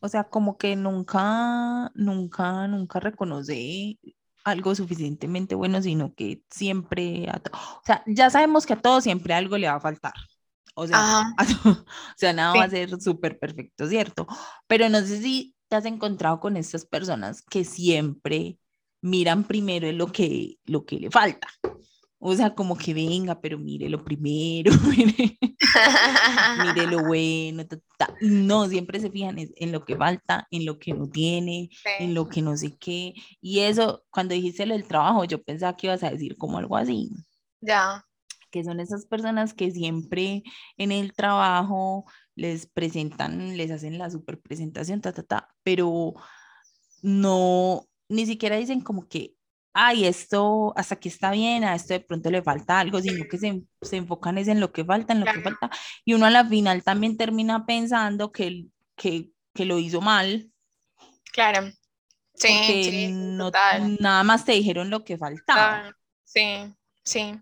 O 0.00 0.08
sea, 0.08 0.24
como 0.24 0.56
que 0.56 0.76
nunca, 0.76 1.90
nunca, 1.94 2.66
nunca 2.66 3.00
reconoce 3.00 3.98
algo 4.44 4.74
suficientemente 4.74 5.54
bueno, 5.54 5.82
sino 5.82 6.14
que 6.14 6.42
siempre, 6.50 7.28
o 7.52 7.82
sea, 7.84 8.02
ya 8.06 8.30
sabemos 8.30 8.66
que 8.66 8.72
a 8.72 8.80
todo 8.80 9.00
siempre 9.00 9.34
algo 9.34 9.58
le 9.58 9.68
va 9.68 9.74
a 9.74 9.80
faltar. 9.80 10.14
O 10.74 10.86
sea, 10.86 11.26
o 11.64 11.84
sea 12.16 12.32
nada 12.32 12.54
va 12.54 12.64
a 12.64 12.70
ser 12.70 13.00
súper 13.00 13.38
perfecto, 13.38 13.86
¿cierto? 13.88 14.26
Pero 14.66 14.88
no 14.88 15.00
sé 15.00 15.20
si 15.20 15.54
te 15.68 15.76
has 15.76 15.84
encontrado 15.84 16.40
con 16.40 16.56
estas 16.56 16.86
personas 16.86 17.42
que 17.42 17.64
siempre 17.64 18.58
miran 19.02 19.44
primero 19.44 19.90
lo 19.92 20.10
que, 20.10 20.58
lo 20.64 20.84
que 20.84 20.96
le 20.96 21.10
falta. 21.10 21.48
O 22.22 22.34
sea, 22.34 22.54
como 22.54 22.76
que 22.76 22.92
venga, 22.92 23.40
pero 23.40 23.58
mire 23.58 23.88
lo 23.88 24.04
primero, 24.04 24.70
mire, 24.90 25.38
mire 26.62 26.86
lo 26.86 27.04
bueno. 27.06 27.64
No, 28.20 28.68
siempre 28.68 29.00
se 29.00 29.10
fijan 29.10 29.36
en, 29.38 29.72
lo 29.72 29.86
que 29.86 29.96
falta, 29.96 30.46
en 30.50 30.66
lo 30.66 30.78
que 30.78 30.92
no 30.92 31.08
tiene, 31.08 31.70
en 31.98 32.12
lo 32.12 32.28
que 32.28 32.42
no 32.42 32.58
sé 32.58 32.76
qué. 32.76 33.14
Y 33.40 33.60
eso, 33.60 34.04
cuando 34.10 34.34
dijiste 34.34 34.66
lo 34.66 34.74
del 34.74 34.84
trabajo, 34.84 35.24
yo 35.24 35.42
pensaba 35.42 35.74
que 35.76 35.86
ibas 35.86 36.02
a 36.02 36.10
decir 36.10 36.36
como 36.36 36.58
algo 36.58 36.76
así. 36.76 37.10
Ya. 37.62 38.04
Que 38.50 38.64
son 38.64 38.80
esas 38.80 39.06
personas 39.06 39.54
que 39.54 39.70
siempre 39.70 40.42
en 40.76 40.92
el 40.92 41.14
trabajo 41.14 42.04
les 42.34 42.66
presentan, 42.66 43.56
les 43.56 43.70
hacen 43.70 43.96
la 43.96 44.10
super 44.10 44.38
presentación, 44.38 45.00
ta, 45.00 45.12
ta, 45.12 45.22
ta, 45.22 45.48
pero 45.62 46.12
no, 47.00 47.88
ni 48.10 48.26
siquiera 48.26 48.56
dicen 48.56 48.82
como 48.82 49.08
que 49.08 49.36
ay, 49.72 50.06
esto 50.06 50.72
hasta 50.76 50.96
aquí 50.96 51.08
está 51.08 51.30
bien, 51.30 51.64
a 51.64 51.74
esto 51.74 51.94
de 51.94 52.00
pronto 52.00 52.30
le 52.30 52.42
falta 52.42 52.80
algo, 52.80 53.00
sino 53.00 53.24
que 53.30 53.38
se, 53.38 53.62
se 53.82 53.96
enfocan 53.96 54.38
es 54.38 54.48
en 54.48 54.60
lo 54.60 54.72
que 54.72 54.84
falta, 54.84 55.12
en 55.12 55.20
lo 55.20 55.26
que 55.26 55.40
falta, 55.40 55.70
y 56.04 56.14
uno 56.14 56.26
a 56.26 56.30
la 56.30 56.44
final 56.44 56.82
también 56.82 57.16
termina 57.16 57.66
pensando 57.66 58.32
que, 58.32 58.66
que, 58.96 59.30
que 59.54 59.64
lo 59.64 59.78
hizo 59.78 60.00
mal. 60.00 60.50
Claro. 61.32 61.70
Sí, 62.34 62.48
sí 62.84 63.08
no, 63.12 63.50
nada 64.00 64.22
más 64.24 64.44
te 64.44 64.52
dijeron 64.52 64.88
lo 64.88 65.04
que 65.04 65.18
faltaba. 65.18 65.94
Sí, 66.24 66.74
sí. 67.04 67.34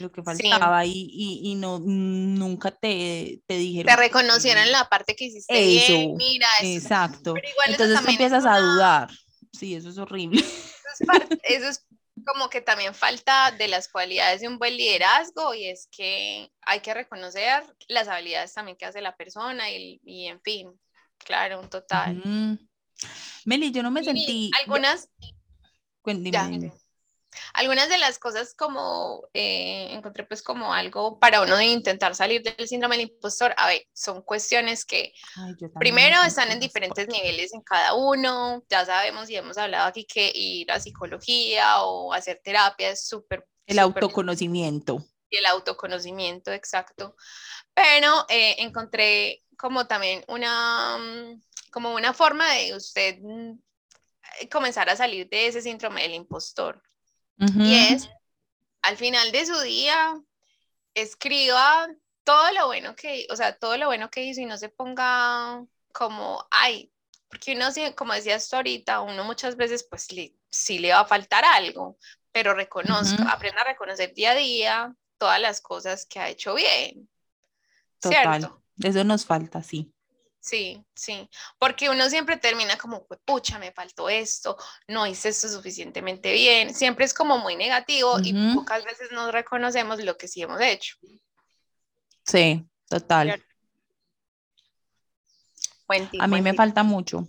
Lo 0.00 0.10
que 0.10 0.22
faltaba 0.22 0.84
y, 0.84 0.90
y, 0.92 1.40
y, 1.44 1.54
no, 1.54 1.78
nunca 1.78 2.70
te, 2.72 3.40
te 3.46 3.56
dijeron. 3.56 3.94
Te 3.94 3.96
reconocieron 3.96 4.70
la 4.72 4.88
parte 4.88 5.14
que 5.14 5.26
hiciste 5.26 5.76
eso, 5.76 5.92
bien, 5.92 6.16
mira. 6.16 6.48
Exacto. 6.62 7.34
Entonces 7.66 8.00
empiezas 8.06 8.44
a 8.44 8.58
dudar. 8.58 9.10
Sí, 9.52 9.74
eso 9.74 9.88
es 9.88 9.98
horrible 9.98 10.44
eso 11.42 11.68
es 11.68 11.86
como 12.24 12.48
que 12.48 12.60
también 12.60 12.94
falta 12.94 13.50
de 13.52 13.68
las 13.68 13.88
cualidades 13.88 14.40
de 14.40 14.48
un 14.48 14.58
buen 14.58 14.76
liderazgo 14.76 15.54
y 15.54 15.66
es 15.66 15.88
que 15.90 16.50
hay 16.62 16.80
que 16.80 16.94
reconocer 16.94 17.62
las 17.88 18.08
habilidades 18.08 18.54
también 18.54 18.76
que 18.76 18.86
hace 18.86 19.00
la 19.00 19.16
persona 19.16 19.70
y, 19.70 20.00
y 20.04 20.26
en 20.26 20.40
fin, 20.40 20.72
claro, 21.18 21.60
un 21.60 21.68
total. 21.68 22.58
Meli, 23.44 23.72
yo 23.72 23.82
no 23.82 23.90
me 23.90 24.04
sentí... 24.04 24.50
Algunas... 24.60 25.08
Algunas 27.52 27.88
de 27.88 27.98
las 27.98 28.18
cosas 28.18 28.54
como 28.54 29.28
eh, 29.34 29.88
encontré 29.90 30.24
pues 30.24 30.42
como 30.42 30.72
algo 30.72 31.18
para 31.18 31.42
uno 31.42 31.56
de 31.56 31.66
intentar 31.66 32.14
salir 32.14 32.42
del 32.42 32.68
síndrome 32.68 32.96
del 32.96 33.10
impostor, 33.10 33.54
a 33.56 33.68
ver, 33.68 33.86
son 33.92 34.22
cuestiones 34.22 34.84
que 34.84 35.12
primero 35.78 36.22
están 36.22 36.50
en 36.50 36.60
diferentes 36.60 37.08
niveles 37.08 37.52
en 37.54 37.62
cada 37.62 37.94
uno, 37.94 38.64
ya 38.68 38.84
sabemos 38.84 39.28
y 39.30 39.36
hemos 39.36 39.58
hablado 39.58 39.88
aquí 39.88 40.04
que 40.04 40.30
ir 40.34 40.70
a 40.70 40.80
psicología 40.80 41.82
o 41.82 42.12
hacer 42.12 42.40
terapia 42.42 42.90
es 42.90 43.06
súper... 43.06 43.46
El 43.66 43.78
autoconocimiento. 43.78 45.04
El 45.30 45.46
autoconocimiento, 45.46 46.52
exacto. 46.52 47.16
Pero 47.72 48.24
eh, 48.28 48.56
encontré 48.58 49.42
como 49.56 49.86
también 49.86 50.24
una, 50.28 50.98
mm, 50.98 51.42
como 51.70 51.94
una 51.94 52.12
forma 52.12 52.52
de 52.52 52.76
usted 52.76 53.18
mm, 53.20 53.58
comenzar 54.50 54.88
a 54.88 54.96
salir 54.96 55.28
de 55.28 55.46
ese 55.46 55.62
síndrome 55.62 56.02
del 56.02 56.14
impostor. 56.14 56.82
Y 57.38 57.74
es, 57.74 58.08
al 58.82 58.96
final 58.96 59.32
de 59.32 59.46
su 59.46 59.58
día, 59.60 60.14
escriba 60.94 61.88
todo 62.22 62.52
lo 62.52 62.66
bueno 62.66 62.96
que, 62.96 63.26
o 63.30 63.36
sea, 63.36 63.56
todo 63.56 63.76
lo 63.76 63.86
bueno 63.86 64.10
que 64.10 64.24
hizo 64.24 64.40
y 64.40 64.46
no 64.46 64.56
se 64.56 64.68
ponga 64.68 65.64
como, 65.92 66.46
ay, 66.50 66.90
porque 67.28 67.54
uno, 67.54 67.66
como 67.96 68.14
decías 68.14 68.52
ahorita, 68.52 69.00
uno 69.00 69.24
muchas 69.24 69.56
veces 69.56 69.84
pues 69.88 70.06
sí 70.50 70.78
le 70.78 70.92
va 70.92 71.00
a 71.00 71.06
faltar 71.06 71.44
algo, 71.44 71.98
pero 72.30 72.54
reconozca, 72.54 73.24
aprenda 73.30 73.62
a 73.62 73.64
reconocer 73.64 74.14
día 74.14 74.32
a 74.32 74.34
día 74.36 74.96
todas 75.18 75.40
las 75.40 75.60
cosas 75.60 76.06
que 76.06 76.20
ha 76.20 76.28
hecho 76.28 76.54
bien. 76.54 77.08
Total, 78.00 78.40
¿cierto? 78.40 78.62
eso 78.82 79.04
nos 79.04 79.26
falta, 79.26 79.62
sí. 79.62 79.92
Sí, 80.44 80.84
sí, 80.94 81.26
porque 81.58 81.88
uno 81.88 82.10
siempre 82.10 82.36
termina 82.36 82.76
como, 82.76 83.06
pucha, 83.24 83.58
me 83.58 83.72
faltó 83.72 84.10
esto, 84.10 84.58
no 84.86 85.06
hice 85.06 85.30
esto 85.30 85.48
suficientemente 85.48 86.34
bien, 86.34 86.74
siempre 86.74 87.06
es 87.06 87.14
como 87.14 87.38
muy 87.38 87.56
negativo 87.56 88.18
y 88.22 88.34
pocas 88.54 88.84
veces 88.84 89.10
nos 89.10 89.32
reconocemos 89.32 90.04
lo 90.04 90.18
que 90.18 90.28
sí 90.28 90.42
hemos 90.42 90.60
hecho. 90.60 90.96
Sí, 92.26 92.62
total. 92.90 93.42
a 96.20 96.26
mí 96.26 96.42
me 96.42 96.52
falta 96.52 96.82
mucho. 96.82 97.26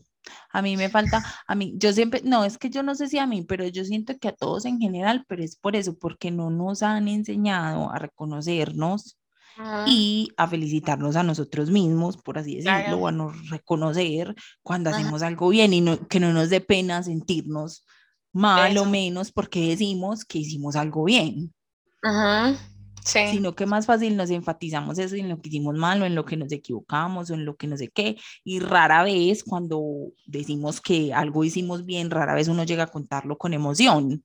A 0.52 0.62
mí 0.62 0.76
me 0.76 0.90
falta, 0.90 1.24
a 1.48 1.56
mí, 1.56 1.74
yo 1.78 1.94
siempre, 1.94 2.20
no, 2.22 2.44
es 2.44 2.58
que 2.58 2.70
yo 2.70 2.84
no 2.84 2.96
sé 2.96 3.08
si 3.08 3.18
a 3.18 3.28
mí, 3.28 3.44
pero 3.44 3.66
yo 3.66 3.86
siento 3.86 4.18
que 4.20 4.28
a 4.28 4.36
todos 4.36 4.66
en 4.66 4.78
general, 4.78 5.24
pero 5.30 5.42
es 5.42 5.56
por 5.56 5.78
eso, 5.78 5.98
porque 5.98 6.32
no 6.32 6.50
nos 6.50 6.84
han 6.84 7.08
enseñado 7.08 7.90
a 7.94 7.98
reconocernos 7.98 9.18
y 9.86 10.32
a 10.38 10.48
felicitarnos 10.48 11.16
a 11.16 11.24
nosotros 11.24 11.72
mismos, 11.72 12.18
por 12.18 12.38
así 12.38 12.58
decirlo, 12.58 12.98
o 12.98 13.08
a 13.08 13.12
nos 13.12 13.50
reconocer 13.50 14.36
cuando 14.62 14.90
hacemos 14.90 15.22
algo 15.22 15.50
bien 15.50 15.74
y 15.74 15.82
no, 15.82 16.08
que 16.08 16.20
no 16.20 16.34
nos 16.34 16.50
dé 16.50 16.62
pena 16.62 17.04
sentirnos 17.04 17.86
mal 18.34 18.78
o 18.78 18.86
menos 18.86 19.32
porque 19.32 19.70
decimos 19.70 20.26
que 20.26 20.40
hicimos 20.40 20.76
algo 20.76 21.06
bien. 21.06 21.54
Sí. 23.04 23.20
Sino 23.30 23.56
que 23.56 23.68
más 23.68 23.86
fácil 23.86 24.18
nos 24.18 24.32
enfatizamos 24.32 24.98
eso 24.98 25.16
en 25.16 25.30
lo 25.30 25.40
que 25.40 25.50
hicimos 25.50 25.76
mal 25.76 26.02
o 26.02 26.06
en 26.06 26.16
lo 26.16 26.26
que 26.26 26.38
nos 26.38 26.52
equivocamos 26.52 27.30
o 27.30 27.36
en 27.36 27.46
lo 27.46 27.56
que 27.56 27.68
no 27.68 27.78
sé 27.78 27.90
qué. 27.90 28.18
Y 28.44 28.60
rara 28.60 29.04
vez 29.04 29.44
cuando 29.44 29.82
decimos 30.26 30.82
que 30.82 31.14
algo 31.14 31.44
hicimos 31.44 31.86
bien, 31.86 32.10
rara 32.10 32.34
vez 32.34 32.48
uno 32.48 32.64
llega 32.64 32.84
a 32.84 32.92
contarlo 32.92 33.38
con 33.38 33.54
emoción. 33.54 34.24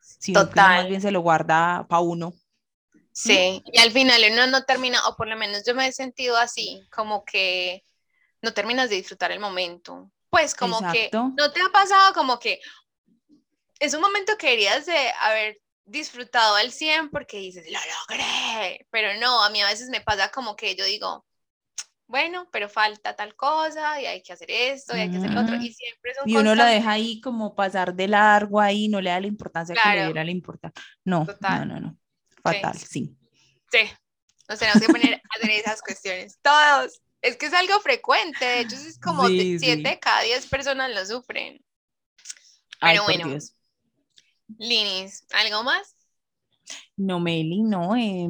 Sino 0.00 0.46
Total. 0.46 0.54
que 0.54 0.82
más 0.82 0.88
bien 0.88 1.00
se 1.00 1.10
lo 1.10 1.20
guarda 1.20 1.86
para 1.88 2.00
uno. 2.00 2.32
Sí, 3.22 3.62
y 3.66 3.78
al 3.80 3.92
final 3.92 4.22
uno 4.32 4.46
no 4.46 4.64
termina, 4.64 5.06
o 5.06 5.14
por 5.14 5.28
lo 5.28 5.36
menos 5.36 5.62
yo 5.66 5.74
me 5.74 5.86
he 5.86 5.92
sentido 5.92 6.38
así, 6.38 6.82
como 6.90 7.22
que 7.22 7.84
no 8.40 8.54
terminas 8.54 8.88
de 8.88 8.96
disfrutar 8.96 9.30
el 9.30 9.40
momento. 9.40 10.10
Pues 10.30 10.54
como 10.54 10.80
que 10.90 11.10
no 11.12 11.52
te 11.52 11.60
ha 11.60 11.68
pasado 11.70 12.14
como 12.14 12.38
que 12.38 12.60
es 13.78 13.92
un 13.92 14.00
momento 14.00 14.38
que 14.38 14.46
querías 14.46 14.86
de 14.86 15.12
haber 15.20 15.60
disfrutado 15.84 16.54
al 16.56 16.72
100 16.72 17.10
porque 17.10 17.36
dices, 17.38 17.66
lo 17.70 17.78
logré, 17.78 18.86
pero 18.90 19.18
no, 19.20 19.44
a 19.44 19.50
mí 19.50 19.60
a 19.60 19.66
veces 19.66 19.90
me 19.90 20.00
pasa 20.00 20.30
como 20.30 20.56
que 20.56 20.74
yo 20.74 20.86
digo, 20.86 21.26
bueno, 22.06 22.48
pero 22.50 22.70
falta 22.70 23.16
tal 23.16 23.36
cosa 23.36 24.00
y 24.00 24.06
hay 24.06 24.22
que 24.22 24.32
hacer 24.32 24.50
esto 24.50 24.96
y 24.96 25.00
hay 25.00 25.10
que 25.10 25.18
hacer 25.18 25.30
lo 25.30 25.42
otro 25.42 25.56
y 25.56 25.74
siempre 25.74 26.12
Y 26.24 26.36
uno 26.36 26.54
la 26.54 26.66
deja 26.66 26.92
ahí 26.92 27.20
como 27.20 27.54
pasar 27.54 27.92
de 27.92 28.08
largo 28.08 28.60
ahí, 28.60 28.88
no 28.88 29.02
le 29.02 29.10
da 29.10 29.20
la 29.20 29.26
importancia 29.26 29.74
que 29.74 29.88
le 29.90 30.04
diera 30.06 30.24
la 30.24 30.30
importancia. 30.30 30.82
No, 31.04 31.26
no, 31.40 31.64
no, 31.66 31.80
no 31.80 31.99
fatal, 32.42 32.78
sí. 32.78 33.14
Sí, 33.70 33.78
nos 34.48 34.58
tenemos 34.58 34.80
que 34.80 34.92
poner 34.92 35.14
a 35.14 35.36
hacer 35.36 35.50
esas 35.50 35.82
cuestiones, 35.82 36.38
todos. 36.42 37.00
Es 37.22 37.36
que 37.36 37.46
es 37.46 37.52
algo 37.52 37.78
frecuente, 37.80 38.44
de 38.44 38.60
hecho 38.60 38.76
es 38.76 38.98
como 38.98 39.28
de 39.28 39.58
7 39.58 39.88
de 39.88 39.98
cada 39.98 40.22
10 40.22 40.46
personas 40.46 40.90
lo 40.94 41.04
sufren. 41.04 41.62
Pero 42.80 43.04
bueno, 43.04 43.38
Linis, 44.58 45.26
¿algo 45.32 45.62
más? 45.62 45.94
No, 46.96 47.20
Meli, 47.20 47.62
no. 47.62 47.94
Eh, 47.94 48.28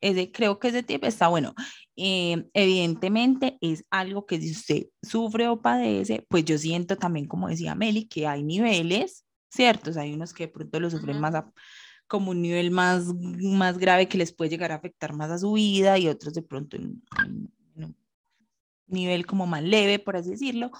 ese, 0.00 0.30
creo 0.30 0.58
que 0.58 0.68
ese 0.68 0.82
tip 0.82 1.04
está 1.04 1.28
bueno. 1.28 1.54
Em, 1.96 2.48
evidentemente 2.52 3.56
es 3.60 3.84
algo 3.90 4.26
que 4.26 4.40
si 4.40 4.52
usted 4.52 4.86
sufre 5.02 5.48
o 5.48 5.60
padece, 5.60 6.26
pues 6.28 6.44
yo 6.44 6.58
siento 6.58 6.96
también, 6.96 7.26
como 7.26 7.48
decía 7.48 7.74
Meli, 7.74 8.06
que 8.06 8.26
hay 8.26 8.42
niveles, 8.42 9.24
¿cierto? 9.50 9.90
hay 9.98 10.12
unos 10.12 10.34
que 10.34 10.46
de 10.46 10.52
pronto 10.52 10.78
lo 10.78 10.90
sufren 10.90 11.20
más 11.20 11.34
a, 11.34 11.50
como 12.06 12.30
un 12.30 12.42
nivel 12.42 12.70
más, 12.70 13.12
más 13.14 13.78
grave 13.78 14.08
que 14.08 14.18
les 14.18 14.32
puede 14.32 14.50
llegar 14.50 14.72
a 14.72 14.76
afectar 14.76 15.12
más 15.14 15.30
a 15.30 15.38
su 15.38 15.52
vida 15.52 15.98
y 15.98 16.08
otros 16.08 16.34
de 16.34 16.42
pronto 16.42 16.76
en, 16.76 17.02
en 17.24 17.52
un 17.76 17.96
nivel 18.86 19.26
como 19.26 19.46
más 19.46 19.62
leve, 19.62 19.98
por 19.98 20.16
así 20.16 20.30
decirlo, 20.30 20.70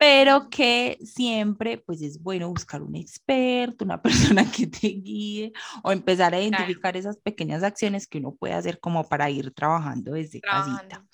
pero 0.00 0.48
que 0.48 0.96
siempre 1.04 1.76
pues 1.76 2.00
es 2.00 2.22
bueno 2.22 2.48
buscar 2.48 2.82
un 2.82 2.96
experto, 2.96 3.84
una 3.84 4.00
persona 4.40 4.50
que 4.50 4.66
te 4.66 4.88
guíe 4.88 5.52
o 5.84 5.92
empezar 5.92 6.32
a 6.32 6.40
identificar 6.40 6.96
esas 6.96 7.18
pequeñas 7.18 7.62
acciones 7.62 8.06
que 8.06 8.16
uno 8.16 8.34
puede 8.34 8.54
hacer 8.54 8.80
como 8.80 9.06
para 9.06 9.28
ir 9.28 9.50
trabajando 9.52 10.12
desde 10.12 10.40
casita. 10.40 11.04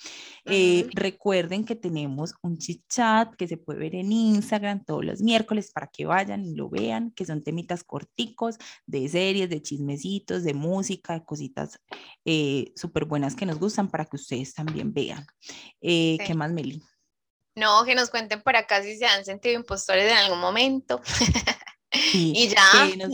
Eh, 0.45 0.89
recuerden 0.95 1.65
que 1.65 1.75
tenemos 1.75 2.33
un 2.43 2.59
chit 2.59 2.85
chat 2.89 3.35
que 3.35 3.49
se 3.49 3.57
puede 3.57 3.81
ver 3.81 3.97
en 3.97 4.13
Instagram 4.13 4.85
todos 4.85 5.05
los 5.05 5.21
miércoles 5.21 5.73
para 5.73 5.89
que 5.89 6.07
vayan 6.07 6.45
y 6.45 6.55
lo 6.55 6.71
vean, 6.71 7.11
que 7.11 7.25
son 7.25 7.43
temitas 7.43 7.83
corticos 7.83 8.57
de 8.87 9.09
series, 9.09 9.51
de 9.51 9.61
chismecitos, 9.63 10.45
de 10.45 10.55
música, 10.55 11.15
de 11.15 11.25
cositas 11.25 11.81
eh, 12.25 12.71
súper 12.77 13.07
buenas 13.07 13.35
que 13.35 13.47
nos 13.47 13.59
gustan 13.59 13.89
para 13.89 14.05
que 14.05 14.15
ustedes 14.15 14.55
también 14.55 14.93
vean. 14.93 15.27
Eh, 15.81 16.19
¿Qué 16.25 16.35
más, 16.35 16.53
Meli? 16.53 16.81
No, 17.57 17.85
que 17.85 17.95
nos 17.95 18.11
cuenten 18.11 18.43
por 18.43 18.55
acá 18.55 18.83
si 18.83 18.97
se 18.97 19.07
han 19.07 19.25
sentido 19.25 19.55
impostores 19.55 20.11
en 20.11 20.19
algún 20.19 20.41
momento. 20.41 21.01
y 22.13 22.49
ya. 22.49 22.89
Que 22.91 22.97
nos, 22.99 23.13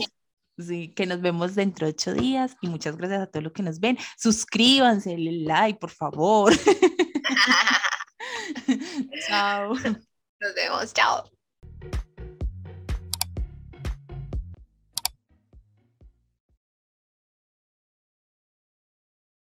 sí, 0.57 0.93
que 0.93 1.05
nos 1.05 1.21
vemos 1.21 1.55
dentro 1.55 1.87
de 1.87 1.93
ocho 1.93 2.13
días 2.13 2.55
y 2.61 2.67
muchas 2.67 2.97
gracias 2.97 3.21
a 3.21 3.27
todos 3.27 3.43
los 3.43 3.53
que 3.53 3.63
nos 3.63 3.79
ven. 3.79 3.97
Suscríbanse, 4.17 5.11
denle 5.11 5.45
like, 5.45 5.79
por 5.79 5.91
favor. 5.91 6.53
chao. 9.27 9.73
Nos 9.73 10.55
vemos, 10.55 10.93
chao. 10.93 11.29